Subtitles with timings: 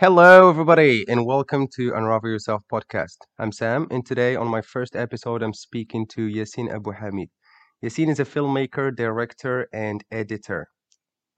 [0.00, 3.18] Hello, everybody, and welcome to Unravel Yourself podcast.
[3.38, 7.28] I'm Sam, and today on my first episode, I'm speaking to Yassine Abu Hamid.
[7.84, 10.68] Yassine is a filmmaker, director, and editor.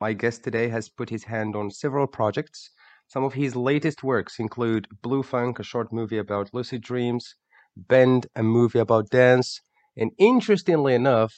[0.01, 2.71] My guest today has put his hand on several projects.
[3.09, 7.35] Some of his latest works include Blue Funk, a short movie about lucid dreams,
[7.77, 9.61] Bend, a movie about dance,
[9.97, 11.35] and interestingly enough,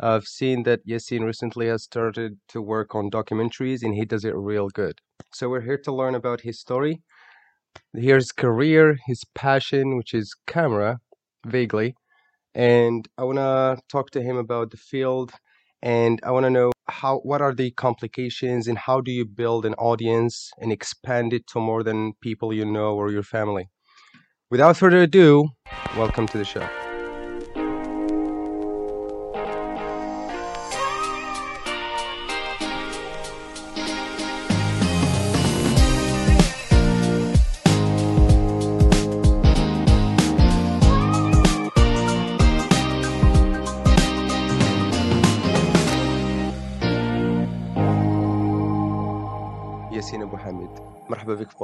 [0.00, 4.34] I've seen that Yassine recently has started to work on documentaries and he does it
[4.34, 5.00] real good.
[5.32, 7.02] So we're here to learn about his story,
[7.92, 10.98] his career, his passion, which is camera,
[11.46, 11.94] vaguely.
[12.54, 15.32] And I want to talk to him about the field
[15.82, 19.66] and I want to know how what are the complications and how do you build
[19.66, 23.68] an audience and expand it to more than people you know or your family.
[24.50, 25.50] Without further ado,
[25.96, 26.83] welcome to the show.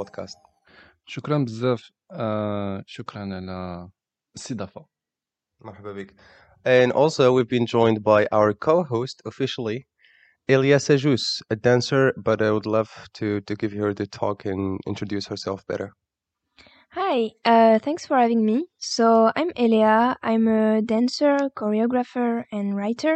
[0.00, 0.38] بودكاست
[1.06, 3.88] شكرا بزاف آه شكرا على
[4.36, 4.86] الاستضافة
[5.60, 6.14] مرحبا بك
[6.64, 9.86] and also we've been joined by our co-host officially
[10.48, 14.80] Elias Ajus, a dancer but I would love to to give her the talk and
[14.86, 15.90] introduce herself better
[16.92, 18.58] Hi, uh, thanks for having me.
[18.96, 19.06] So,
[19.38, 20.16] I'm Elia.
[20.30, 23.14] I'm a dancer, choreographer, and writer.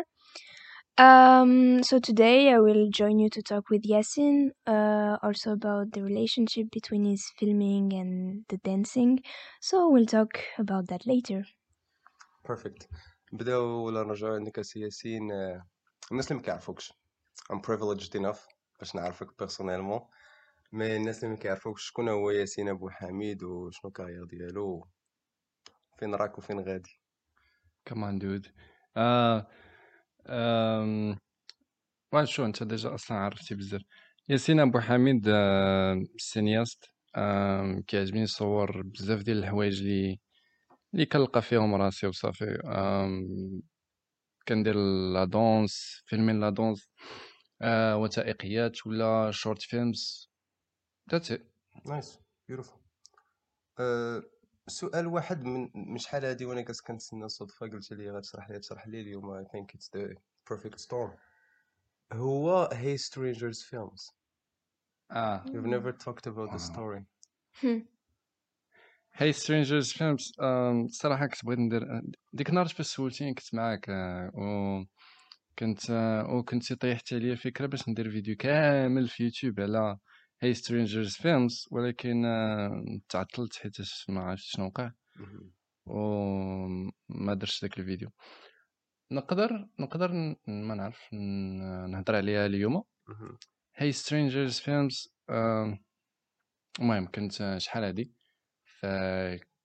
[0.99, 6.03] Um, so, today I will join you to talk with Yasin, uh, also about the
[6.03, 9.21] relationship between his filming and the dancing.
[9.63, 11.45] So, we'll talk about that later.
[12.45, 12.87] perfect
[13.33, 15.63] نبداو ولا نرجعو عندك سي ياسين آه،
[16.13, 16.93] الناس اللي ما كيعرفوكش
[17.53, 18.41] I'm privileged enough
[18.81, 20.01] باش نعرفك بيرسونيلمون
[20.73, 24.89] مي الناس اللي ما كيعرفوكش شكون هو ياسين ابو حميد وشنو الكارير ديالو
[25.99, 27.01] فين راك وفين غادي
[27.85, 28.47] كمان دود
[28.97, 29.47] آه آم،
[32.14, 33.82] واش شو أنت ديجا أصلا عرفتي بزاف.
[34.30, 35.30] ياسين أبو حميد
[36.18, 36.86] سينياست
[37.88, 40.20] كيعجبني نصور بزاف ديال الحوايج اللي
[40.94, 42.58] اللي كنلقى فيهم راسي وصافي.
[44.48, 44.76] كندير
[45.14, 46.90] لا دونس فيلمين لا دونس
[47.96, 50.32] وثائقيات ولا شورت فيلمز
[51.12, 51.48] ذاتس ات
[51.86, 52.80] نايس بيوتيفول
[54.68, 58.88] سؤال واحد من من شحال هادي وأنا كنت كنتسنى الصدفه قلت لي غتشرح لي تشرح
[58.88, 60.16] لي اليوم I think it's the
[60.54, 61.12] perfect storm.
[62.14, 64.14] هو Hey Strangers Films.
[65.12, 65.44] آه.
[65.46, 66.74] You've never talked about the آه.
[66.74, 67.04] story.
[69.18, 70.32] هاي سترينجرز فيلمز
[70.92, 72.02] صراحة كنت بغيت ندير
[72.34, 74.84] ديك النهار فاش سولتيني كنت معاك آه، و
[75.60, 79.98] كنت آه، وكنت طيحت عليا الفكرة باش ندير فيديو كامل في يوتيوب على
[80.44, 84.92] هاي سترينجرز فيلمز ولكن آه، تعطلت حيتاش ما عرفتش شنو وقع.
[85.86, 88.10] وما درتش داك الفيديو.
[89.12, 92.84] نقدر نقدر ن- ما نعرف ن- نهضر عليها اليوم.
[93.08, 93.38] مهم.
[93.78, 95.14] هاي سترينجرز فيلمز
[96.80, 98.14] المهم كنت آه، شحال هادي؟
[98.80, 98.86] ف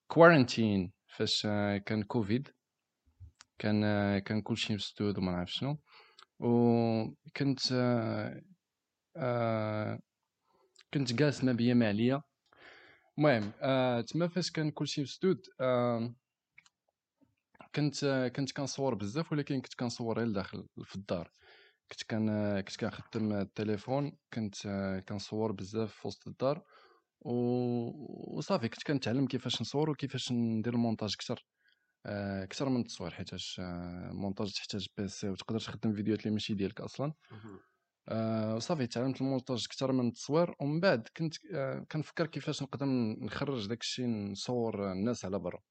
[0.07, 2.49] كوارنتين فاش آه، كان كوفيد
[3.59, 5.79] كان آه، كان كلشي مسدود وما نعرف شنو.
[6.39, 8.43] وكنت آه،
[9.17, 10.01] آه،
[10.95, 12.23] كنت جالس ما بيا ما عليا
[13.19, 16.15] المهم آه، تما فاش كان كلشي مسدود آه،
[17.75, 21.31] كنت آه، كنت كنصور بزاف ولكن كنت كنصور غير لداخل في الدار.
[21.91, 26.63] كنت كان آه، كنت كنخدم التليفون كنت آه، كنصور بزاف في وسط الدار.
[27.21, 27.33] و...
[28.39, 31.47] وصافي كنت كنتعلم كيفاش نصور وكيفاش ندير المونتاج أكثر.
[32.07, 36.81] آه، أكثر من التصوير حيتاش آه، المونتاج تحتاج بيسي وتقدر تخدم فيديوهات اللي ماشي ديالك
[36.81, 37.13] أصلا.
[38.57, 42.87] وصافي تعلمت المونتاج أكثر من التصوير ومن بعد كنت آه، كنفكر كيفاش نقدر
[43.21, 45.63] نخرج داكشي نصور الناس على برا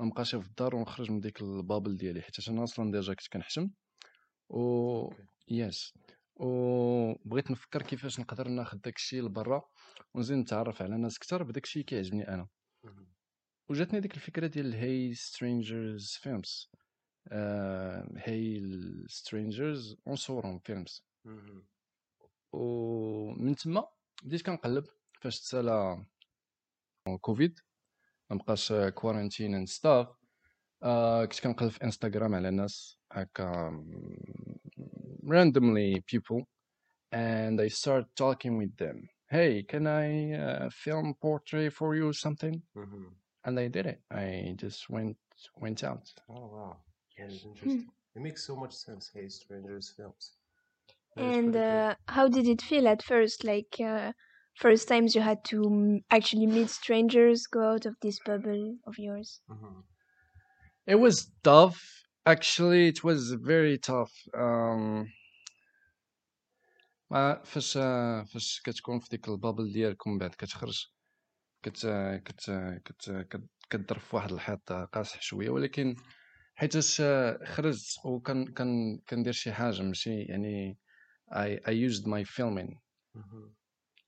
[0.00, 3.70] ما نبقاش في الدار ونخرج من ديك البابل ديالي حيت أنا أصلا ديجا كنت كنحشم
[4.48, 5.10] و.
[5.48, 5.94] يس
[6.36, 9.62] وبغيت نفكر كيفاش نقدر ناخذ داكشي لبرا
[10.14, 12.48] ونزيد نتعرف على ناس أكثر بداكشي اللي كيعجبني أنا.
[13.70, 16.70] وجاتني ديك الفكرة ديال هاي سترينجرز فيلمز
[18.16, 18.62] هاي
[19.06, 21.04] سترينجرز ونصورهم فيلمز.
[22.57, 23.87] ومن تما
[24.23, 24.85] بديت كنقلب
[25.21, 26.05] فاش تسالا
[27.21, 27.59] كوفيد
[28.29, 30.07] مبقاش كوارنتين اند ستاف
[31.23, 33.71] كنت كنقلب في انستغرام على ناس هكا
[35.25, 36.43] randomly people
[37.11, 38.97] and I start talking with them
[39.31, 43.15] hey can I uh, film portrait for you or something مهم.
[43.47, 45.17] and I did it I just went
[45.61, 46.77] went out Oh wow.
[47.17, 47.89] That is interesting.
[48.15, 49.11] It makes so much sense.
[49.13, 50.31] Hey, Strangers films.
[51.17, 51.85] That is And pretty cool.
[51.89, 53.43] uh, how did it feel at first?
[53.43, 54.13] Like uh,
[54.55, 58.99] first times you had to mm, actually meet strangers, go out of this bubble of
[58.99, 59.41] yours?
[59.49, 59.83] Mhm.
[60.87, 62.03] It was tough.
[62.25, 64.13] Actually, it was very tough.
[64.33, 65.11] Um,
[67.11, 67.73] ما فاش
[68.33, 70.87] فاش كتكون في ديك البابل ديالك ومن بعد كتخرج
[71.63, 71.87] كت
[72.25, 72.51] كت
[72.85, 75.95] كت كت- كتضرب في واحد الحيط قاصح شويه ولكن
[76.55, 77.01] حيتاش
[77.45, 80.77] خرجت وكان كان كندير شي حاجه ماشي يعني
[81.31, 82.71] I I used my filming
[83.15, 83.55] Mhm.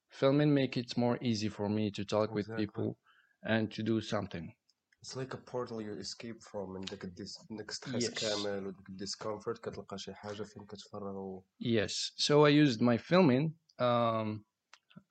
[0.10, 2.66] filming make it more easy for me to talk with Exactly.
[2.66, 2.98] people
[3.44, 4.54] and to do something
[5.02, 8.24] It's like a portal you escape from من داك الديس داك ستريس Yes.
[8.24, 11.44] كامل وداك الديسكomfort كتلقى شي حاجة فين كتفرغ و...
[11.60, 12.12] Yes.
[12.18, 14.46] So I used my filming, um,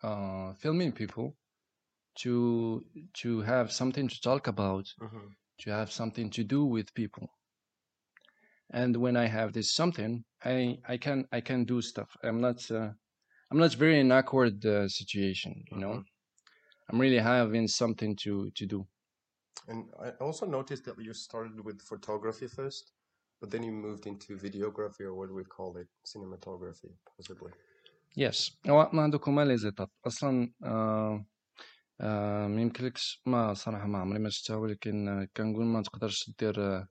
[0.02, 1.36] uh, filming people
[2.22, 2.34] to
[3.22, 5.34] to have something to talk about, Mhm.
[5.62, 7.26] to have something to do with people.
[8.70, 12.10] And when I have this something, I I can I can do stuff.
[12.22, 12.90] I'm not uh,
[13.50, 15.52] I'm not very in awkward uh, situation.
[15.70, 16.04] You know, Mhm.
[16.88, 18.86] I'm really having something to to do.
[19.68, 22.92] And I also noticed that you started with photography first,
[23.40, 25.88] but then you moved into videography or what do we call it?
[26.04, 27.52] Cinematography, possibly.
[28.16, 31.26] يس هو ما عندك هما لي زيتاب اصلا آه
[32.00, 36.60] آه ما يمكنلكش ما صراحه ما عمري ما شفتها ولكن آه، كنقول ما تقدرش دير
[36.62, 36.88] آه آه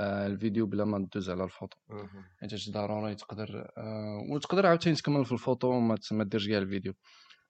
[0.00, 1.78] الفيديو بلا ما دوز على الفوتو.
[2.40, 6.94] حيت ضروري تقدر آه وتقدر عاوتاني تكمل في الفوتو وما ديرش كاع الفيديو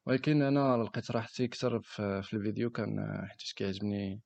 [0.06, 4.20] ولكن أنا لقيت راحتي أكثر في, في الفيديو كان آه، حيت كيعجبني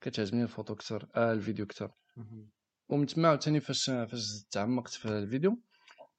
[0.00, 1.90] كتعجبني الفوتو أكثر آه الفيديو أكثر.
[2.88, 5.60] ومن تما عاوتاني فاش فاش تعمقت في الفيديو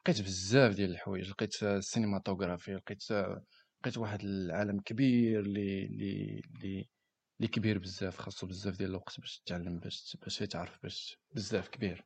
[0.02, 3.04] لقيت بزاف ديال الحوايج لقيت السينماتوغرافي لقيت
[3.82, 6.90] لقيت واحد العالم كبير اللي اللي
[7.38, 12.06] اللي كبير بزاف خاصو بزاف ديال الوقت باش تتعلم باش باش تعرف باش بزاف كبير.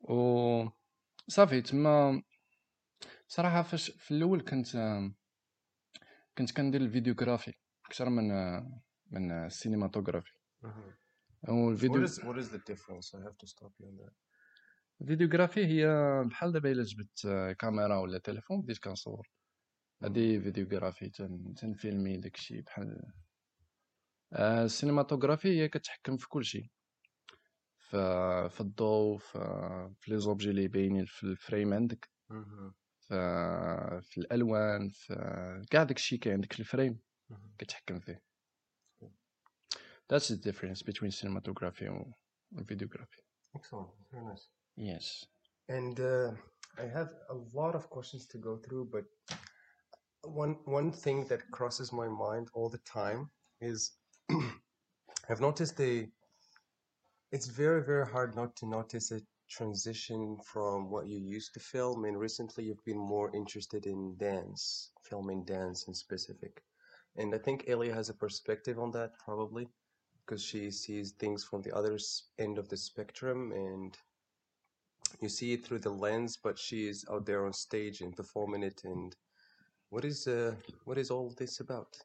[0.00, 0.68] و
[1.28, 2.22] صافي تما
[3.28, 4.76] صراحة فاش في الأول كنت
[6.38, 7.52] كنت كندير الفيديوغرافي
[7.86, 8.28] أكثر من
[9.10, 10.32] من السينماتوغرافي.
[10.62, 13.14] What والفيديو is what is the difference?
[13.14, 14.12] I have to stop you on that.
[15.00, 15.86] الفيديوغرافي هي
[16.24, 17.26] بحال دابا إلا جبت
[17.58, 19.30] كاميرا ولا تليفون بديت كنصور
[20.02, 23.12] هادي فيديوغرافي تن تنفيلمي داكشي بحال
[24.32, 26.70] السينماتوغرافي هي كتحكم في كلشي
[27.76, 27.96] ف
[28.54, 29.38] في الضوء في
[29.98, 32.72] في لي زوبجي اللي باينين في الفريم عندك Mhm.
[33.00, 35.14] في في الالوان في
[35.70, 37.00] كاع داكشي كاين عندك في الفريم
[37.30, 37.56] Mhm.
[37.58, 38.22] كتحكم فيه
[40.12, 43.20] That's the difference between cinematography and videography.
[43.58, 43.90] Excellent.
[44.10, 44.44] Very nice.
[44.76, 45.06] Yes.
[45.68, 46.32] And uh,
[46.84, 49.06] I have a lot of questions to go through, but
[50.44, 53.20] one one thing that crosses my mind all the time
[53.70, 53.78] is
[55.28, 56.08] I've noticed a
[57.32, 62.04] it's very very hard not to notice a transition from what you used to film
[62.04, 66.62] and recently you've been more interested in dance, filming dance in specific.
[67.16, 69.68] And I think Elia has a perspective on that probably
[70.20, 71.98] because she sees things from the other
[72.38, 73.96] end of the spectrum and
[75.20, 78.62] you see it through the lens, but she is out there on stage and performing
[78.62, 78.82] it.
[78.84, 79.14] And
[79.88, 80.54] what is uh,
[80.84, 81.96] what is all this about?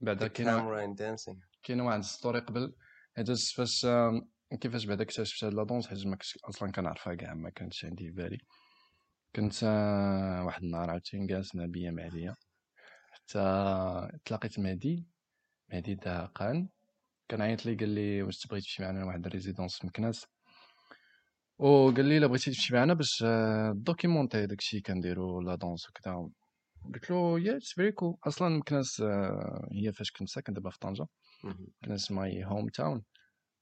[0.00, 0.48] بعدا كاين.
[1.62, 2.74] كاين واحد ستوري قبل
[3.16, 3.86] حيت فاش
[4.60, 8.04] كيفاش بعدا اكتشفت هاد لا دونس حيت ما كنتش أصلا كنعرفها كاع ما كانتش عندي
[8.04, 8.38] في بالي.
[9.36, 12.36] كنت آه، واحد النهار عاوتاني جالس مع بيا معديه
[13.10, 13.38] حتى
[14.24, 15.06] تلاقيت مهدي.
[15.72, 16.68] مهدي دهقان
[17.28, 20.26] كان عيط لي قال لي واش تبغي تمشي معنا لواحد الريزيدونس في مكناس؟
[21.58, 26.30] وقال لي الا بغيتي تمشي معنا باش آه، دوكيمونتي داكشي كنديرو لا دونس وكذا.
[26.94, 30.78] قلت له يا اتس فيري كول أصلا مكناس آه، هي فاش كنت ساكن دابا في
[30.78, 31.06] طنجة.
[31.44, 31.84] Mhm.
[31.84, 33.02] كناس ماي هوم تاون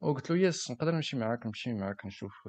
[0.00, 2.48] وقلت له يس نقدر نمشي معاك نمشي معاك نشوف.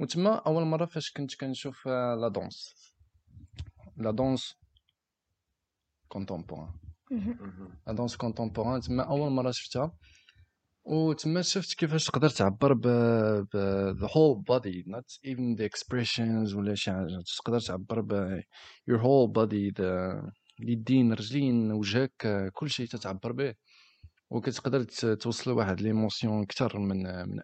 [0.00, 2.74] وتما أول مرة فاش كنت كنشوف آه، لا دونس
[3.96, 4.54] لا دونس
[6.08, 6.68] كونتومبوران.
[7.86, 9.92] لا دونس كونتومبوران تما أول مرة شفتها.
[10.84, 12.86] وتما شفت كيفاش تقدر تعبر ب
[13.52, 13.56] ب
[14.00, 18.40] the whole body not even the expressions ولا شي حاجة تقدر تعبر ب
[18.90, 20.22] your whole body the
[20.60, 23.54] اليدين رجلين وجهك كل شيء تتعبر به
[24.30, 27.40] وكتقدر توصل لواحد ليموسيون أكثر من من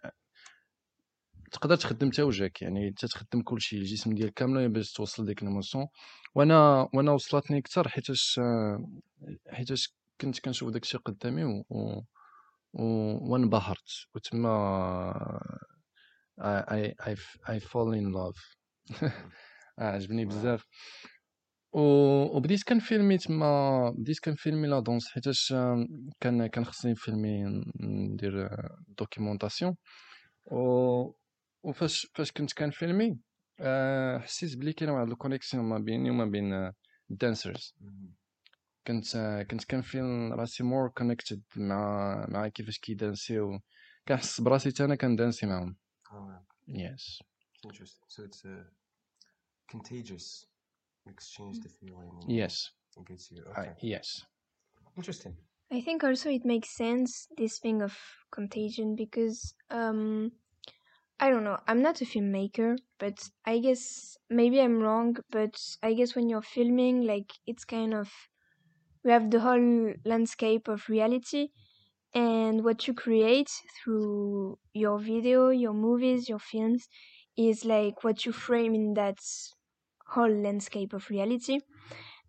[1.52, 5.87] تقدر تخدم حتى وجهك يعني تتخدم كل شيء الجسم ديالك كامل باش توصل ديك الموسيون
[6.35, 8.40] وأنا وأنا وصلتني أكثر حيتاش
[9.50, 11.44] حيتاش كنت كنشوف داكشي قدامي.
[11.44, 12.02] و...
[12.72, 14.50] وانبهرت وتما
[16.40, 16.94] I,
[17.46, 18.40] I fall in love.
[19.78, 20.66] آه، عجبني بزاف.
[21.72, 21.80] و...
[22.36, 25.86] وبديت كنفيلمي تما بديت كنفيلمي لا دونس حيتاش آه،
[26.20, 29.76] كان كان خصني فيلمي ندير آه، دوكيومونطاسيون.
[30.46, 31.10] و
[31.62, 33.18] وفاش فاش كنت كنفيلمي
[33.60, 36.72] آه، حسيت بلي كاين واحد الكونيكسيون ما بيني وما بين
[37.10, 38.19] الدانسرز Mhm.
[38.89, 39.17] كنت
[39.51, 43.60] كنت كنفيل راسي مور كونكتد مع مع كيفاش كيدانسيو
[44.07, 45.75] كنحس براسي حتى انا كندانسي معاهم
[46.12, 46.17] Oh,
[46.67, 47.19] يس
[47.67, 48.03] interesting.
[48.07, 48.57] So it's a
[49.72, 50.45] contagious
[51.07, 52.12] exchange the feeling.
[52.24, 53.43] and يس It gets you.
[53.51, 53.74] Okay.
[53.84, 54.25] يس
[54.98, 55.34] Interesting.
[55.74, 57.93] I think also it makes sense this thing of
[58.38, 59.39] contagion because
[59.79, 60.31] um
[61.24, 62.72] I don't know, I'm not a filmmaker,
[63.03, 63.84] but I guess
[64.29, 68.07] maybe I'm wrong, but I guess when you're filming like it's kind of
[69.04, 71.49] we have the whole landscape of reality
[72.14, 76.88] and what you create through your video, your movies, your films
[77.37, 79.19] is like what you frame in that
[80.09, 81.61] whole landscape of reality.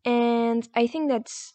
[0.06, 1.54] And I think that's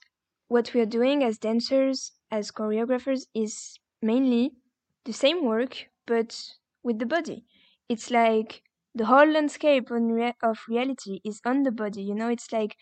[0.48, 4.52] what we are doing as dancers, as choreographers, is mainly
[5.04, 7.44] the same work, but with the body.
[7.88, 8.62] It's like
[8.94, 12.02] the whole landscape of reality is on the body.
[12.02, 12.76] You know, it's like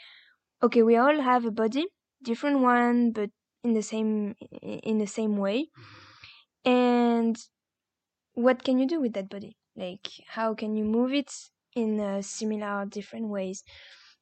[0.62, 1.86] okay, we all have a body,
[2.24, 3.30] different one, but
[3.62, 5.68] in the same in the same way.
[6.64, 7.36] And
[8.34, 9.56] what can you do with that body?
[9.76, 11.32] Like, how can you move it
[11.74, 13.62] in uh, similar, different ways?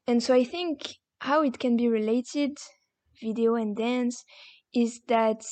[0.06, 2.58] And so I think how it can be related,
[3.20, 4.24] video and dance,
[4.74, 5.44] is that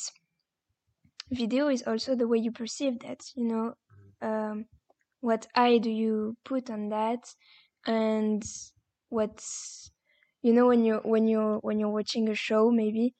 [1.31, 3.19] video is also the way you perceive that.
[3.35, 3.73] You know,
[4.21, 4.65] um,
[5.21, 7.23] what eye do you put on that,
[7.85, 8.43] and
[9.09, 9.91] what's
[10.41, 13.13] you know when you're when you're when you're watching a show maybe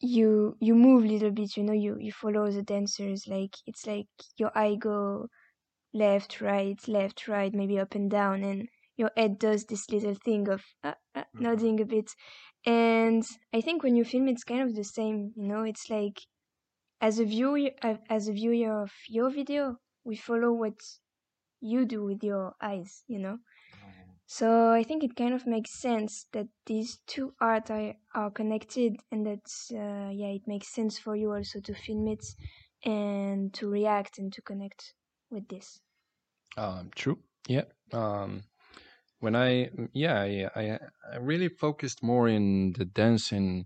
[0.00, 3.86] you you move a little bit you know you you follow the dancers like it's
[3.86, 5.28] like your eye go
[5.94, 10.48] left right left right maybe up and down and your head does this little thing
[10.48, 11.40] of uh, uh, Mhm.
[11.42, 12.10] nodding a bit
[12.66, 16.18] and i think when you film it's kind of the same you know it's like
[17.00, 17.70] as a viewer
[18.10, 20.78] as a viewer of your video we follow what
[21.60, 23.38] you do with your eyes you know
[24.30, 28.96] so I think it kind of makes sense that these two art are, are connected
[29.10, 32.24] and that uh, yeah it makes sense for you also to film it
[32.84, 34.92] and to react and to connect
[35.30, 35.80] with this.
[36.58, 37.18] Um, true.
[37.48, 37.64] Yeah.
[37.90, 38.42] Um,
[39.20, 40.78] when I yeah I, I
[41.10, 43.64] I really focused more in the dancing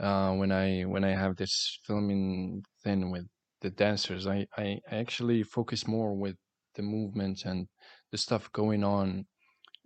[0.00, 3.26] uh, when I when I have this filming thing with
[3.60, 4.26] the dancers.
[4.26, 6.34] I, I I actually focus more with
[6.74, 7.68] the movements and
[8.10, 9.26] the stuff going on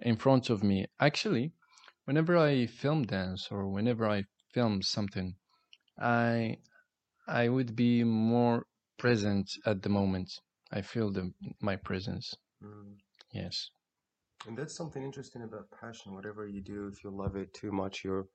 [0.00, 0.86] in front of me.
[1.00, 1.52] Actually,
[2.04, 5.34] whenever I film dance or whenever I film something,
[5.98, 6.58] I
[7.26, 8.66] I would be more
[8.98, 10.40] present at the moment.
[10.72, 12.34] I feel the my presence.
[12.62, 12.96] Mm.
[13.32, 13.70] Yes.
[14.46, 16.14] And that's something interesting about passion.
[16.14, 18.26] Whatever you do, if you love it too much, you're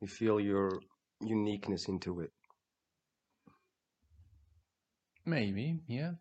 [0.00, 0.80] you feel your
[1.20, 2.30] uniqueness into it.
[5.26, 6.12] Maybe, yeah.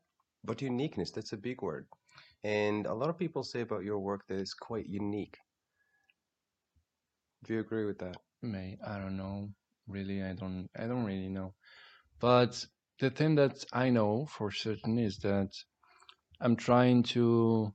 [0.43, 1.87] But uniqueness, that's a big word.
[2.43, 5.37] And a lot of people say about your work that it's quite unique.
[7.43, 8.17] Do you agree with that?
[8.41, 9.49] May I don't know.
[9.87, 11.53] Really, I don't I don't really know.
[12.19, 12.65] But
[12.99, 15.51] the thing that I know for certain is that
[16.41, 17.73] I'm trying to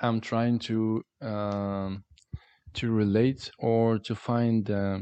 [0.00, 2.04] I'm trying to um
[2.74, 4.98] to relate or to find uh,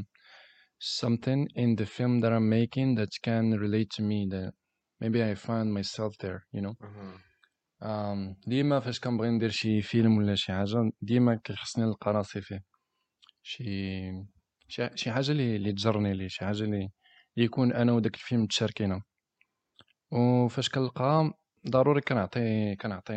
[0.79, 4.53] something in the film that I'm making that can relate to me that
[4.99, 6.75] maybe I find myself there, you know.
[6.83, 7.19] um,
[8.47, 12.63] ديما فاش كنبغي ندير شي فيلم ولا شي حاجة ديما كيخصني نلقى راسي فيه.
[13.43, 14.11] شي
[14.95, 16.89] شي حاجة اللي اللي تجرني ليه شي حاجة اللي
[17.37, 19.03] يكون أنا وداك الفيلم متشاركينها
[20.11, 21.33] وفاش كنلقاها
[21.69, 23.13] ضروري كنعطي كنعطي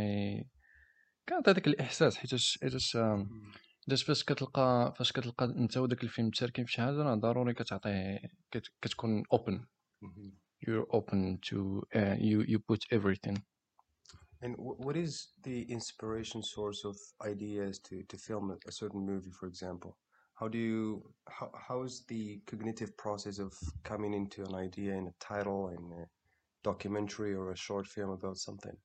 [1.28, 3.30] كنعطي داك الإحساس حيتاش حيتاش آم،
[3.84, 8.18] حيتاش فاش كتلقى فاش كتلقى أنت وداك الفيلم متشاركين في شي حاجة راه ضروري كتعطيه
[8.50, 9.22] كت- كتكون
[10.66, 11.58] you're open to
[11.94, 13.36] uh, you you put everything.
[14.41, 19.05] And wh- what is the inspiration source of ideas to, to film a, a certain
[19.05, 19.97] movie, for example?
[20.35, 25.07] How do you, how, how is the cognitive process of coming into an idea in
[25.07, 26.05] a title and a
[26.63, 28.75] documentary or a short film about something?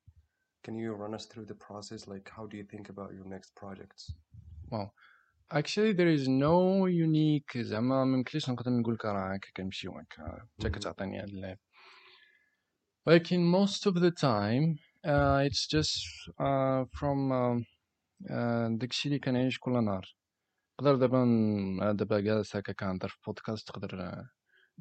[0.62, 2.06] Can you run us through the process?
[2.06, 4.14] Like, how do you think about your next projects?
[4.70, 4.92] Wow.
[5.52, 10.46] Actually there is no unique زعما ما يمكنليش نقدر نقول لك راه هكا كنمشي وهكا
[10.60, 10.78] انت Mhm.
[10.78, 11.58] كتعطيني هاد اللعب
[13.06, 15.95] ولكن most of the time uh, it's just
[16.39, 17.65] uh, from um,
[18.29, 20.15] uh, داكشي اللي كنعيش كل نهار.
[20.81, 21.25] نقدر دابا
[21.93, 24.29] دابا جالس هكا كنهضر في بودكاست تقدر آه،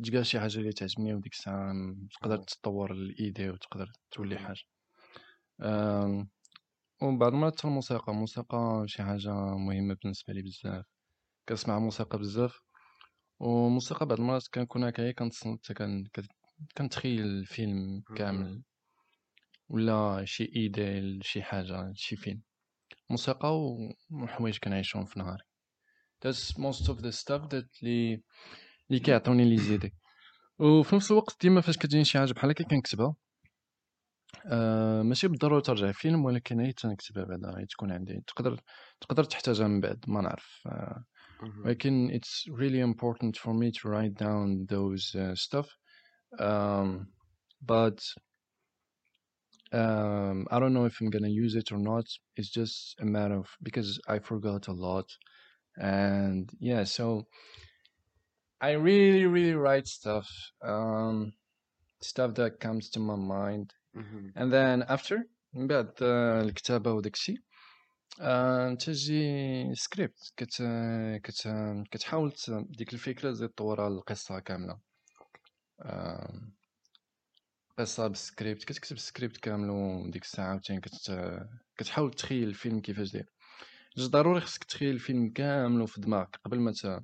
[0.05, 2.37] تلقى شي حاجة اللي تعجبني وديك الساعة م- تقدر.
[2.39, 4.55] تطور الإيدي وتقدر تولي
[5.63, 6.29] آم،
[7.03, 10.85] ومن بعض المرات حتى الموسيقى الموسيقى شي حاجة مهمة بالنسبة لي بزاف.
[11.49, 12.61] كنسمع موسيقى بزاف.
[13.41, 15.73] والموسيقى بعض المرات كنكون هكايا كنتصنت
[16.79, 18.03] كنتخيل الفيلم.
[18.17, 18.63] كامل.
[19.75, 22.43] ولا شي ايدي لشي حاجة لشي فيلم.
[23.11, 25.43] موسيقى و- وحوايج كنعيشهم في نهاري.
[26.25, 28.23] That's most of the stuff that اللي
[28.91, 29.95] اللي كيعطوني لي زيدي
[30.59, 33.15] وفي نفس الوقت ديما فاش كتجيني شي حاجة بحال هكا كنكتبها.
[34.47, 38.61] آه ماشي بالضرورة ترجع فيلم ولكن هي تنكتبها بعدا هي تكون عندي تقدر
[39.01, 40.63] تقدر تحتاجها من بعد ما نعرف.
[40.67, 41.05] آه.
[41.65, 45.69] ولكن it's really important for me to write down those uh, stuff.
[46.41, 47.07] um,
[47.73, 47.99] but
[49.74, 52.06] um, I don't know if I'm gonna use it or not.
[52.36, 55.06] It's just a matter of because I forgot a lot,
[55.78, 57.28] and yeah, so
[58.62, 60.28] I really, really write stuff,
[60.62, 61.34] um,
[62.02, 64.32] stuff that comes to my mind, Mhm.
[64.36, 65.18] and then after
[65.54, 67.38] من بعد آه، الكتابة وداك الشيء
[68.22, 70.64] آه، تجي سكريبت كت
[71.24, 71.48] كت
[71.92, 74.80] كتحاول ت- ديك الفكرة تزيد تطورها القصة كاملة
[75.82, 76.42] آه،
[77.79, 81.19] قصة بالسكريبت كتكتب السكريبت كامل وديك الساعة عاوتاني كت
[81.77, 83.27] كتحاول تخيل الفيلم كيفاش داير
[83.97, 87.03] جوج ضروري خصك تخيل الفيلم كامل في دماغك قبل ما ت...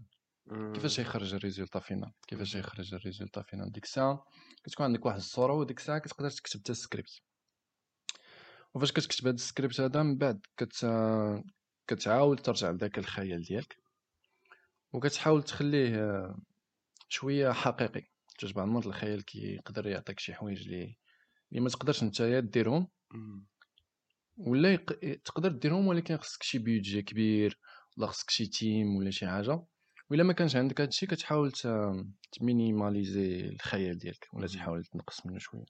[0.75, 0.99] كيفاش.
[0.99, 4.25] يخرج الريزولتا فينال كيفاش يخرج الريزولتا فينال ديك الساعة
[4.65, 7.21] كتكون عندك واحد الصورة وديك الساعة كتقدر تكتب حتى السكريبت
[8.75, 10.87] وفاش كتكتب هاد السكريبت هذا من بعد كت
[11.87, 13.77] كتعاود ترجع لذاك الخيال ديالك
[14.93, 16.35] وكتحاول تخليه
[17.09, 18.20] شوية حقيقي.
[18.41, 20.97] جوج بعض الخيال كيقدر يعطيك شي حوايج اللي
[21.51, 22.89] اللي ما تقدرش نتايا ديرهم.
[24.37, 25.01] ولا يق...
[25.25, 27.59] تقدر ديرهم ولكن خصك شي بيدجي كبير
[27.97, 29.63] ولا خصك شي تيم ولا شي حاجة
[30.11, 31.69] ولا ما كانش عندك هادشي كتحاول ت...
[32.33, 34.47] تمينيماليزي الخيال ديالك ولا.
[34.47, 35.65] تحاول تنقص منه شوية.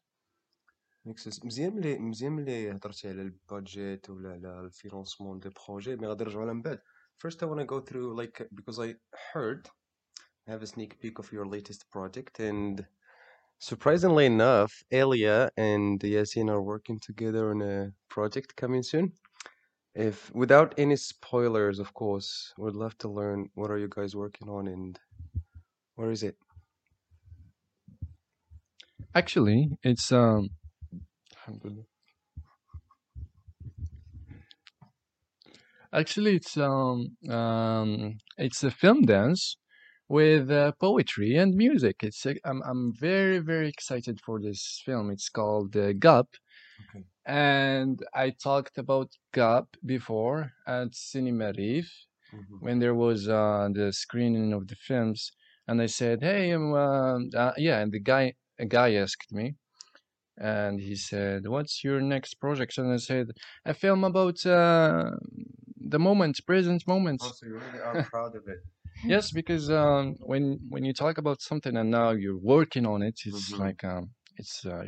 [1.44, 6.42] مزيان ملي مزيان ملي هضرتي على البادجيت ولا على الفينونسمون دي بروجي مي غادي نرجعو
[6.42, 6.78] على من بعد
[7.26, 8.94] first I want to go through like because I
[9.32, 9.68] heard
[10.50, 12.84] have a sneak peek of your latest project and
[13.58, 19.12] surprisingly enough Elia and Yasin are working together on a project coming soon
[19.94, 24.48] if without any spoilers of course would love to learn what are you guys working
[24.48, 24.98] on and
[25.94, 26.36] where is it
[29.14, 30.50] Actually, it's um.
[35.92, 39.56] Actually, it's um um it's a film dance
[40.10, 41.98] with uh, poetry and music.
[42.04, 45.10] It's a, I'm I'm very very excited for this film.
[45.10, 46.28] It's called uh, Gap,
[46.82, 47.04] Okay.
[47.26, 51.88] and I talked about Gap before at Cinema Rif
[52.32, 52.60] Mhm.
[52.60, 55.32] when there was uh, the screening of the films,
[55.68, 59.56] and I said, "Hey, um, uh, uh, yeah," and the guy a guy asked me,
[60.38, 63.26] and he said, "What's your next project?" And I said,
[63.64, 65.12] "A film about uh,
[65.94, 68.60] the moment, present moment." Oh, so you really are proud of it
[69.08, 73.20] yes, because um, when when you talk about something and now you're working on it,
[73.24, 73.58] it's Mhm.
[73.58, 74.84] like um, it's uh,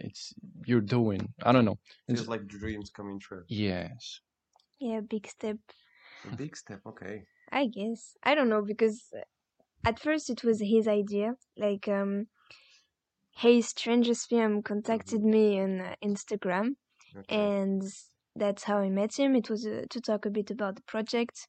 [0.00, 0.32] it's
[0.66, 1.32] you're doing.
[1.42, 1.78] I don't know.
[2.08, 4.20] It's, feels like dreams coming true yes.
[4.78, 5.58] Yeah, big step.
[6.24, 8.16] a big step okay I guess.
[8.22, 9.24] I don't know because uh,
[9.84, 11.36] at first it was his idea.
[11.56, 12.28] Like, um,
[13.36, 16.76] hey, Strangers Films contacted me on uh, Instagram,
[17.16, 17.82] okay and
[18.36, 19.36] that's how I met him.
[19.36, 21.48] It was uh, to talk a bit about the project.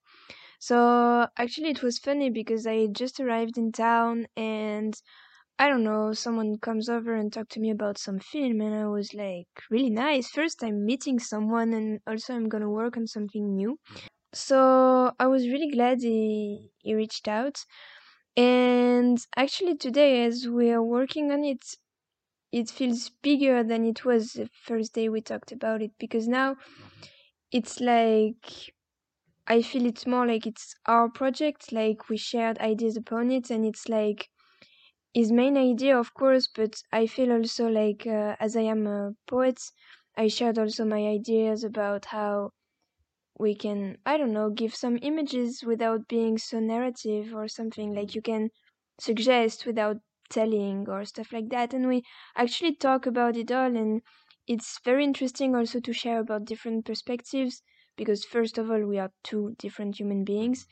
[0.59, 4.93] So actually, it was funny because I just arrived in town, and
[5.59, 8.87] I don't know, someone comes over and talked to me about some film, and I
[8.87, 10.29] was like, really nice.
[10.29, 13.79] First, I'm meeting someone, and also I'm gonna work on something new.
[14.33, 17.65] So I was really glad he, he reached out.
[18.37, 21.63] And actually, today, as we are working on it,
[22.51, 26.55] it feels bigger than it was the first day we talked about it because now
[27.51, 28.74] it's like
[29.47, 33.65] I feel it's more like it's our project, like we shared ideas upon it, and
[33.65, 34.29] it's like
[35.13, 39.13] his main idea, of course, but I feel also like uh, as I am a
[39.27, 39.59] poet,
[40.17, 42.51] I shared also my ideas about how
[43.39, 48.15] we can, I don't know, give some images without being so narrative or something like
[48.15, 48.49] you can
[48.99, 49.97] suggest without
[50.29, 51.73] telling or stuff like that.
[51.73, 52.03] And we
[52.35, 54.01] actually talk about it all, and
[54.47, 57.61] it's very interesting also to share about different perspectives
[57.97, 60.67] because, first of all, we are two different human beings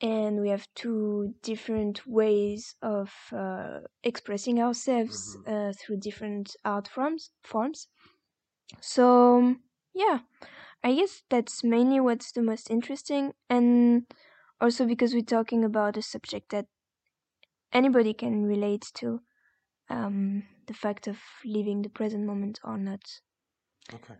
[0.00, 7.30] and we have two different ways of uh, expressing ourselves uh, through different art forms
[7.42, 7.88] forms.
[8.80, 9.56] So
[9.94, 10.20] yeah
[10.84, 14.04] i guess that's mainly what's the most interesting and
[14.60, 16.66] also because we're talking about a subject that
[17.72, 19.20] anybody can relate to
[19.90, 23.00] um, the fact of living the present moment or not.
[23.92, 24.14] Okay.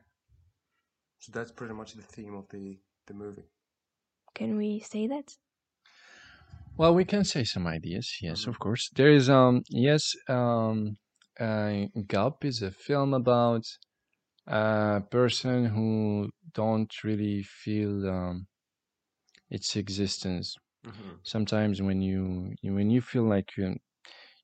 [1.20, 3.48] So that's pretty much the theme of the the movie.
[4.34, 5.36] can we say that
[6.76, 8.18] Well, we can say some ideas.
[8.22, 8.48] Yes, Mhm.
[8.48, 8.88] of course.
[8.94, 10.96] There is um yes um
[11.38, 13.64] uh, Gap is a film about
[14.46, 18.48] a person who don't really feel um
[19.50, 20.56] its existence
[21.24, 23.76] Sometimes when you you- when you feel like you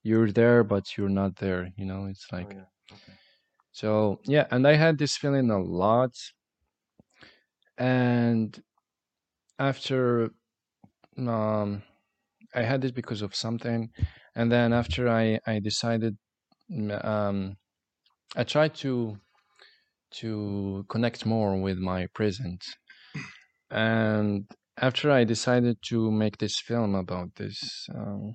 [0.02, 2.66] you're there but you're not there, you know, it's Oh, like yeah.
[2.92, 3.12] Okay.
[3.72, 6.12] so yeah, and I had this feeling a lot.
[7.78, 8.62] And
[9.58, 10.30] after
[11.16, 11.82] um
[12.54, 13.90] I had it because of something,
[14.34, 16.16] and then after I I decided
[16.70, 17.56] mm, um
[18.36, 19.18] I tried to
[20.20, 22.64] to connect more with my present,
[23.70, 28.34] and after I decided to make this film about this um,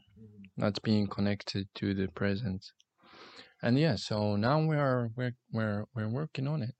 [0.57, 2.65] not being connected to the present,
[3.61, 6.75] and yeah, so now we are we're we're we're working on it.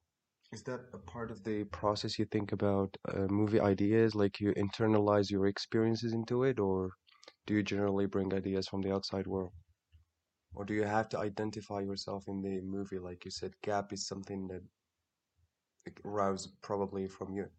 [0.52, 4.14] Is that a part of the process you think about uh, movie ideas?
[4.14, 6.92] Like you internalize your experiences into it, or
[7.48, 9.54] do you generally bring ideas from the outside world?
[10.54, 13.00] Or do you have to identify yourself in the movie?
[13.00, 14.62] Like you said, gap is something that
[16.06, 17.50] aroused probably from you.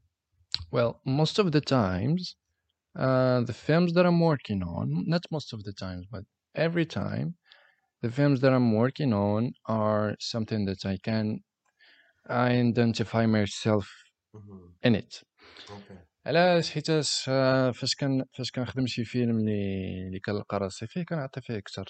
[0.73, 2.35] Well, most of the times,
[2.97, 6.25] uh, the films that I'm working on, not most of the times, but
[6.55, 7.37] every time,
[8.03, 11.41] the films that I'm working on are something that I can
[12.29, 13.87] identify myself
[14.35, 14.75] Mhm.
[14.87, 15.23] in it.
[15.71, 15.99] Okay.
[16.27, 17.25] علاش حيتاش
[17.75, 21.85] فاش كان فاش كنخدم شي فيلم اللي اللي كنلقى راسي فيه كنعطي فيه أكثر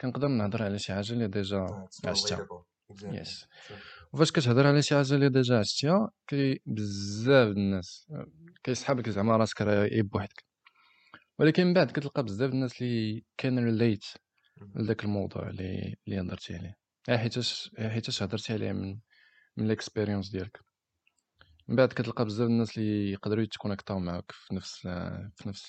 [0.00, 1.66] كنقدر نهضر على شي حاجة اللي ديجا
[2.04, 2.46] عشتها.
[3.02, 3.46] يس.
[4.12, 8.12] وفاش كتهضر على شي حاجة اللي ديجا عشتيها كي بزاف الناس
[8.62, 10.44] كيسحبك زعما راسك راه غير بوحدك
[11.38, 14.04] ولكن من بعد كتلقى بزاف الناس اللي كان ريليت.
[14.76, 16.76] لذاك الموضوع اللي اللي هضرتي عليه
[17.18, 18.98] حيتاش حيتاش هضرتي عليه من
[19.56, 20.60] من الاكسبيريونس ديالك.
[21.68, 24.80] من بعد كتلقى بزاف الناس اللي يقدروا يتكونيكطاو معاك في نفس
[25.36, 25.66] في نفس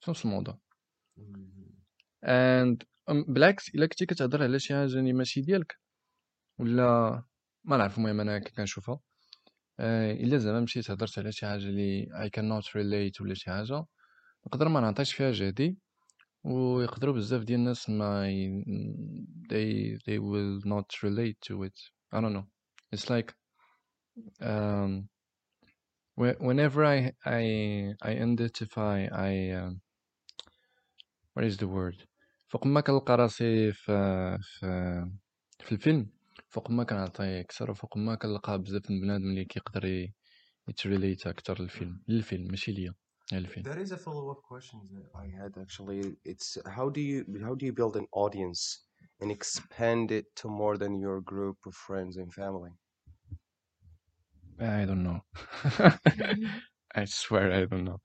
[0.00, 0.58] في نفس الموضوع.
[2.24, 5.78] اند بالعكس إلا كنتي كتهضر على شي حاجة اللي ماشي ديالك
[6.58, 7.22] ولا
[7.64, 9.00] ما نعرف المهم أنا كنشوفها
[9.80, 13.84] آه، إلا زعما مشيت هضرت على شي حاجة اللي I cannot relate ولا شي حاجة
[14.46, 15.78] نقدر ما نعطيش فيها جهدي
[16.44, 18.64] ويقدروا بزاف ديال الناس ما ي...
[19.52, 21.78] they they will not relate to it.
[22.12, 22.55] I don't know.
[22.93, 23.33] it's like
[24.41, 25.09] um
[26.19, 27.41] whe- whenever I I
[28.01, 28.97] I identify
[29.29, 29.81] I um,
[31.33, 31.97] what is the word
[32.47, 34.67] فوق ما كنلقى راسي في في
[35.59, 36.09] في الفيلم
[36.49, 40.13] فوق ما كنعطي اكثر وفوق ما كنلقى بزاف من بنادم اللي كيقدر ي-
[40.67, 42.93] يتريليت اكثر للفيلم للفيلم ماشي ليا
[43.33, 46.01] للفيلم That is a follow-up question that I had actually.
[46.31, 48.61] It's how do you how do you build an audience
[49.20, 52.72] and expand it to more than your group of friends and family?
[54.58, 55.20] I don't know.
[56.94, 57.98] I swear I don't know.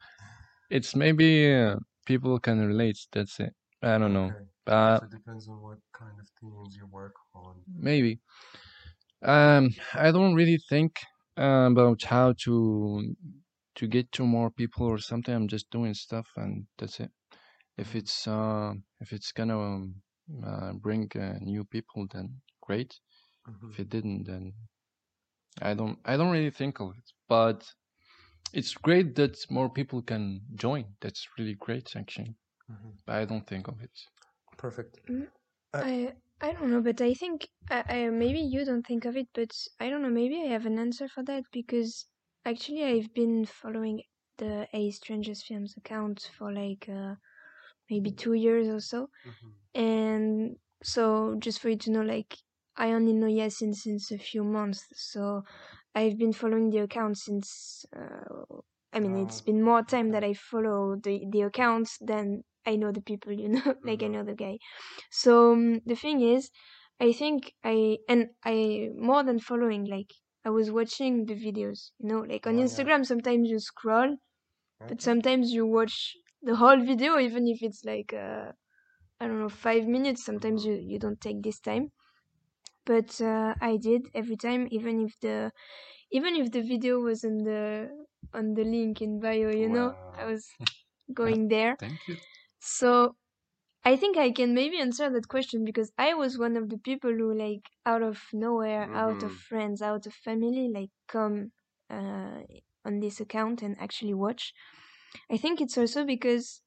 [0.69, 3.53] It's maybe uh, people can relate that's it.
[3.83, 4.31] I don't know.
[4.31, 4.47] Okay.
[4.67, 7.65] uh, So it depends on what kind of themes you work on.
[7.67, 8.19] maybe.
[9.21, 10.91] Um i don't really think
[11.37, 13.15] uh, about how to
[13.75, 15.33] to get to more people or something.
[15.35, 17.11] I'm just doing stuff and that's it.
[17.77, 20.03] If it's uh if it's gonna um,
[20.43, 22.99] uh, bring uh, new people then great
[23.45, 23.71] Mhm.
[23.71, 24.53] if it didn't then
[25.61, 27.73] i don't i don't really think of it but
[28.53, 32.35] it's great that more people can join that's really great actually
[32.67, 32.97] Mhm.
[33.05, 33.97] but i don't think of it
[34.57, 35.01] Perfect.
[35.81, 39.27] I I don't know, but I think I, I maybe you don't think of it,
[39.33, 40.09] but I don't know.
[40.09, 42.07] Maybe I have an answer for that because
[42.45, 44.01] actually I've been following
[44.37, 47.15] the Hey Strangers Films account for like uh,
[47.89, 49.60] maybe two years or so, Mhm.
[49.73, 52.37] And so just for you to know, like
[52.77, 55.43] I only know Yasin since a few months, so
[55.95, 57.85] I've been following the account since.
[57.95, 58.45] Uh,
[58.93, 62.91] I mean, it's been more time that I follow the the accounts than I know
[62.91, 63.31] the people.
[63.33, 64.13] You know, like I Mhm.
[64.13, 64.57] know the guy.
[65.11, 66.51] So um, the thing is,
[66.99, 70.13] I think I and I more than following, like
[70.45, 71.91] I was watching the videos.
[71.99, 72.85] You know, like on Oh, yeah.
[72.85, 74.17] Instagram, sometimes you scroll,
[74.87, 78.51] but sometimes you watch the whole video, even if it's like uh,
[79.21, 80.25] I don't know five minutes.
[80.25, 81.91] Sometimes you you don't take this time,
[82.85, 85.51] but uh, I did every time, even if the
[86.11, 87.89] even if the video was on the
[88.33, 89.49] on the link in bio.
[89.51, 90.47] You know, I was
[91.13, 91.77] going there.
[91.79, 92.17] thank you
[92.59, 93.15] So
[93.85, 97.11] I think I can maybe answer that question because I was one of the people
[97.11, 99.39] who like out of nowhere, out of Mhm.
[99.49, 101.51] friends, out of family, like come
[101.89, 102.41] uh,
[102.85, 104.53] on this account and actually watch.
[105.31, 106.61] I think it's also because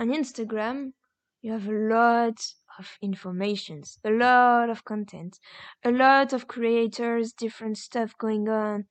[0.00, 0.92] on Instagram
[1.42, 2.38] you have a lot
[2.78, 5.38] of informations, a lot of content,
[5.84, 8.86] a lot of creators, different stuff going on,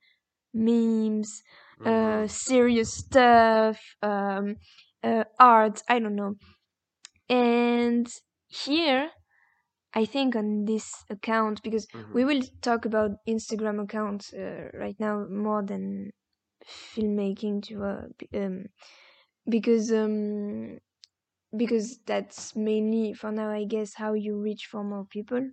[0.53, 1.43] memes,
[1.85, 2.27] uh, Mhm.
[2.27, 4.57] serious stuff, um,
[5.03, 5.81] uh, art.
[5.89, 6.35] I don't know.
[7.29, 8.07] And
[8.47, 9.11] here,
[9.93, 12.25] I think on this account, because we Mhm.
[12.25, 16.11] will talk about Instagram accounts uh, right now more than
[16.65, 18.65] filmmaking to uh, um,
[19.49, 20.79] because um
[21.55, 25.51] because that's mainly for now I guess how you reach for more people.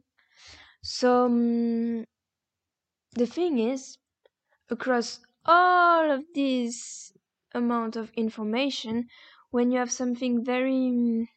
[0.83, 2.07] So um,
[3.17, 3.99] the thing is
[4.71, 7.13] across all of this
[7.55, 9.09] amount of information
[9.51, 11.29] when you have something very um,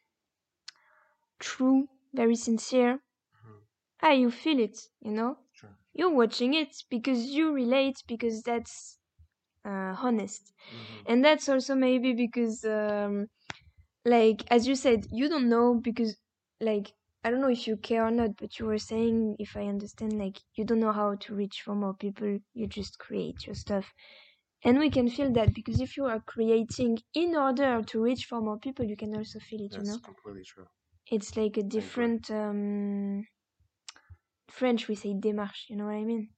[1.40, 3.00] true, very sincere,
[3.34, 3.60] Mhm.
[4.02, 5.38] ah you feel it, you know?
[5.52, 5.76] Sure.
[5.92, 8.98] You're watching it because you relate because that's
[9.64, 10.52] uh, honest.
[11.06, 13.28] and that's also maybe because um
[14.04, 16.16] like as you said you don't know because
[16.60, 16.92] like
[17.24, 20.18] i don't know if you care or not but you were saying if i understand
[20.18, 23.92] like you don't know how to reach for more people you just create your stuff
[24.64, 28.40] and we can feel that because if you are creating in order to reach for
[28.40, 30.66] more people you can also feel it you That's know completely true.
[31.10, 33.26] it's like a different um
[34.48, 36.28] french we say démarche you know what i mean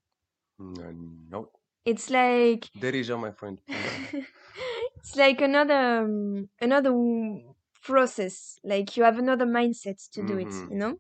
[0.59, 0.93] No,
[1.31, 1.51] no.
[1.85, 3.59] it's like Darija, my friend.
[5.03, 6.93] it's like another um, another
[7.83, 10.69] process like you have another mindset to do it Mhm.
[10.69, 10.99] you know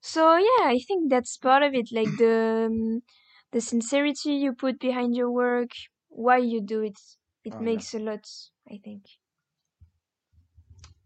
[0.00, 3.02] so yeah i think that's part of it like the um,
[3.52, 5.70] the sincerity you put behind your work
[6.08, 6.98] why you do it
[7.44, 7.80] it Oh, yeah.
[7.80, 8.24] makes a lot
[8.70, 9.04] i think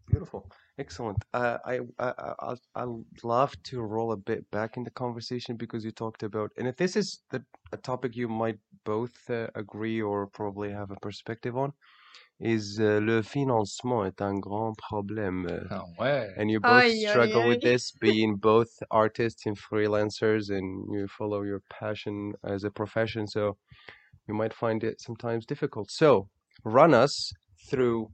[0.05, 0.47] Beautiful.
[0.81, 1.23] Excellent.
[1.31, 5.55] Uh, I, I, I, I'd I'd love to roll a bit back in the conversation
[5.55, 9.47] because you talked about, and if this is the, a topic you might both uh,
[9.53, 11.71] agree or probably have a perspective on,
[12.39, 15.45] is uh, le financement est un grand problème.
[15.69, 16.33] Ah ouais.
[16.35, 17.73] and you both Aïe, aïe, struggle with aïe.
[17.73, 23.27] this, being both artists and freelancers, and you follow your passion as a profession.
[23.27, 23.55] So
[24.27, 25.91] you might find it sometimes difficult.
[25.91, 26.29] So
[26.63, 27.31] run us
[27.69, 28.09] through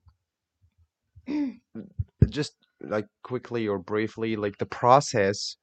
[2.29, 5.57] just like quickly or briefly, like the process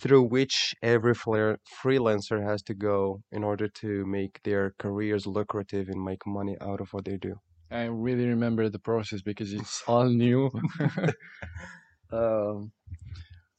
[0.00, 6.04] through which every freelancer has to go in order to make their careers lucrative and
[6.04, 7.34] make money out of what they do.
[7.70, 10.50] I really remember the process because it's all new.
[12.12, 12.72] um,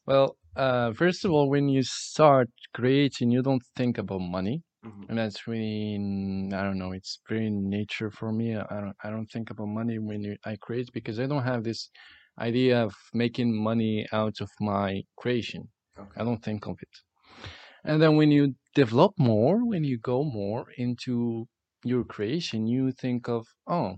[0.05, 4.63] well, uh, first of all, when you start creating, you don't think about money,
[5.09, 5.95] and that's really
[6.53, 6.93] i don't know.
[6.93, 8.55] It's very nature for me.
[8.55, 11.63] I don't I don't think about money when you, I create because I don't have
[11.63, 11.89] this
[12.39, 15.69] idea of making money out of my creation.
[16.17, 16.95] I don't think of it.
[17.83, 21.47] And then when you develop more, when you go more into
[21.83, 23.95] your creation, you think of, oh,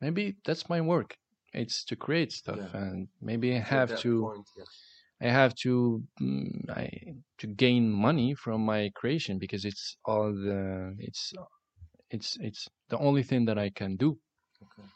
[0.00, 1.16] maybe that's my work.
[1.52, 2.80] It's to create stuff, Yeah.
[2.82, 4.68] and maybe I have to, point, yes.
[5.20, 6.90] I have to, mm, I
[7.38, 11.32] to gain money from my creation because it's all the, it's,
[12.10, 14.18] it's, it's the only thing that I can do.
[14.62, 14.88] Okay.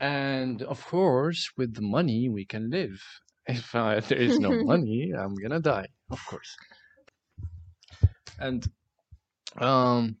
[0.00, 2.98] And of course, with the money, we can live.
[3.46, 6.52] If uh, there is no money, I'm gonna die, of course.
[8.38, 8.60] And
[9.68, 10.16] um,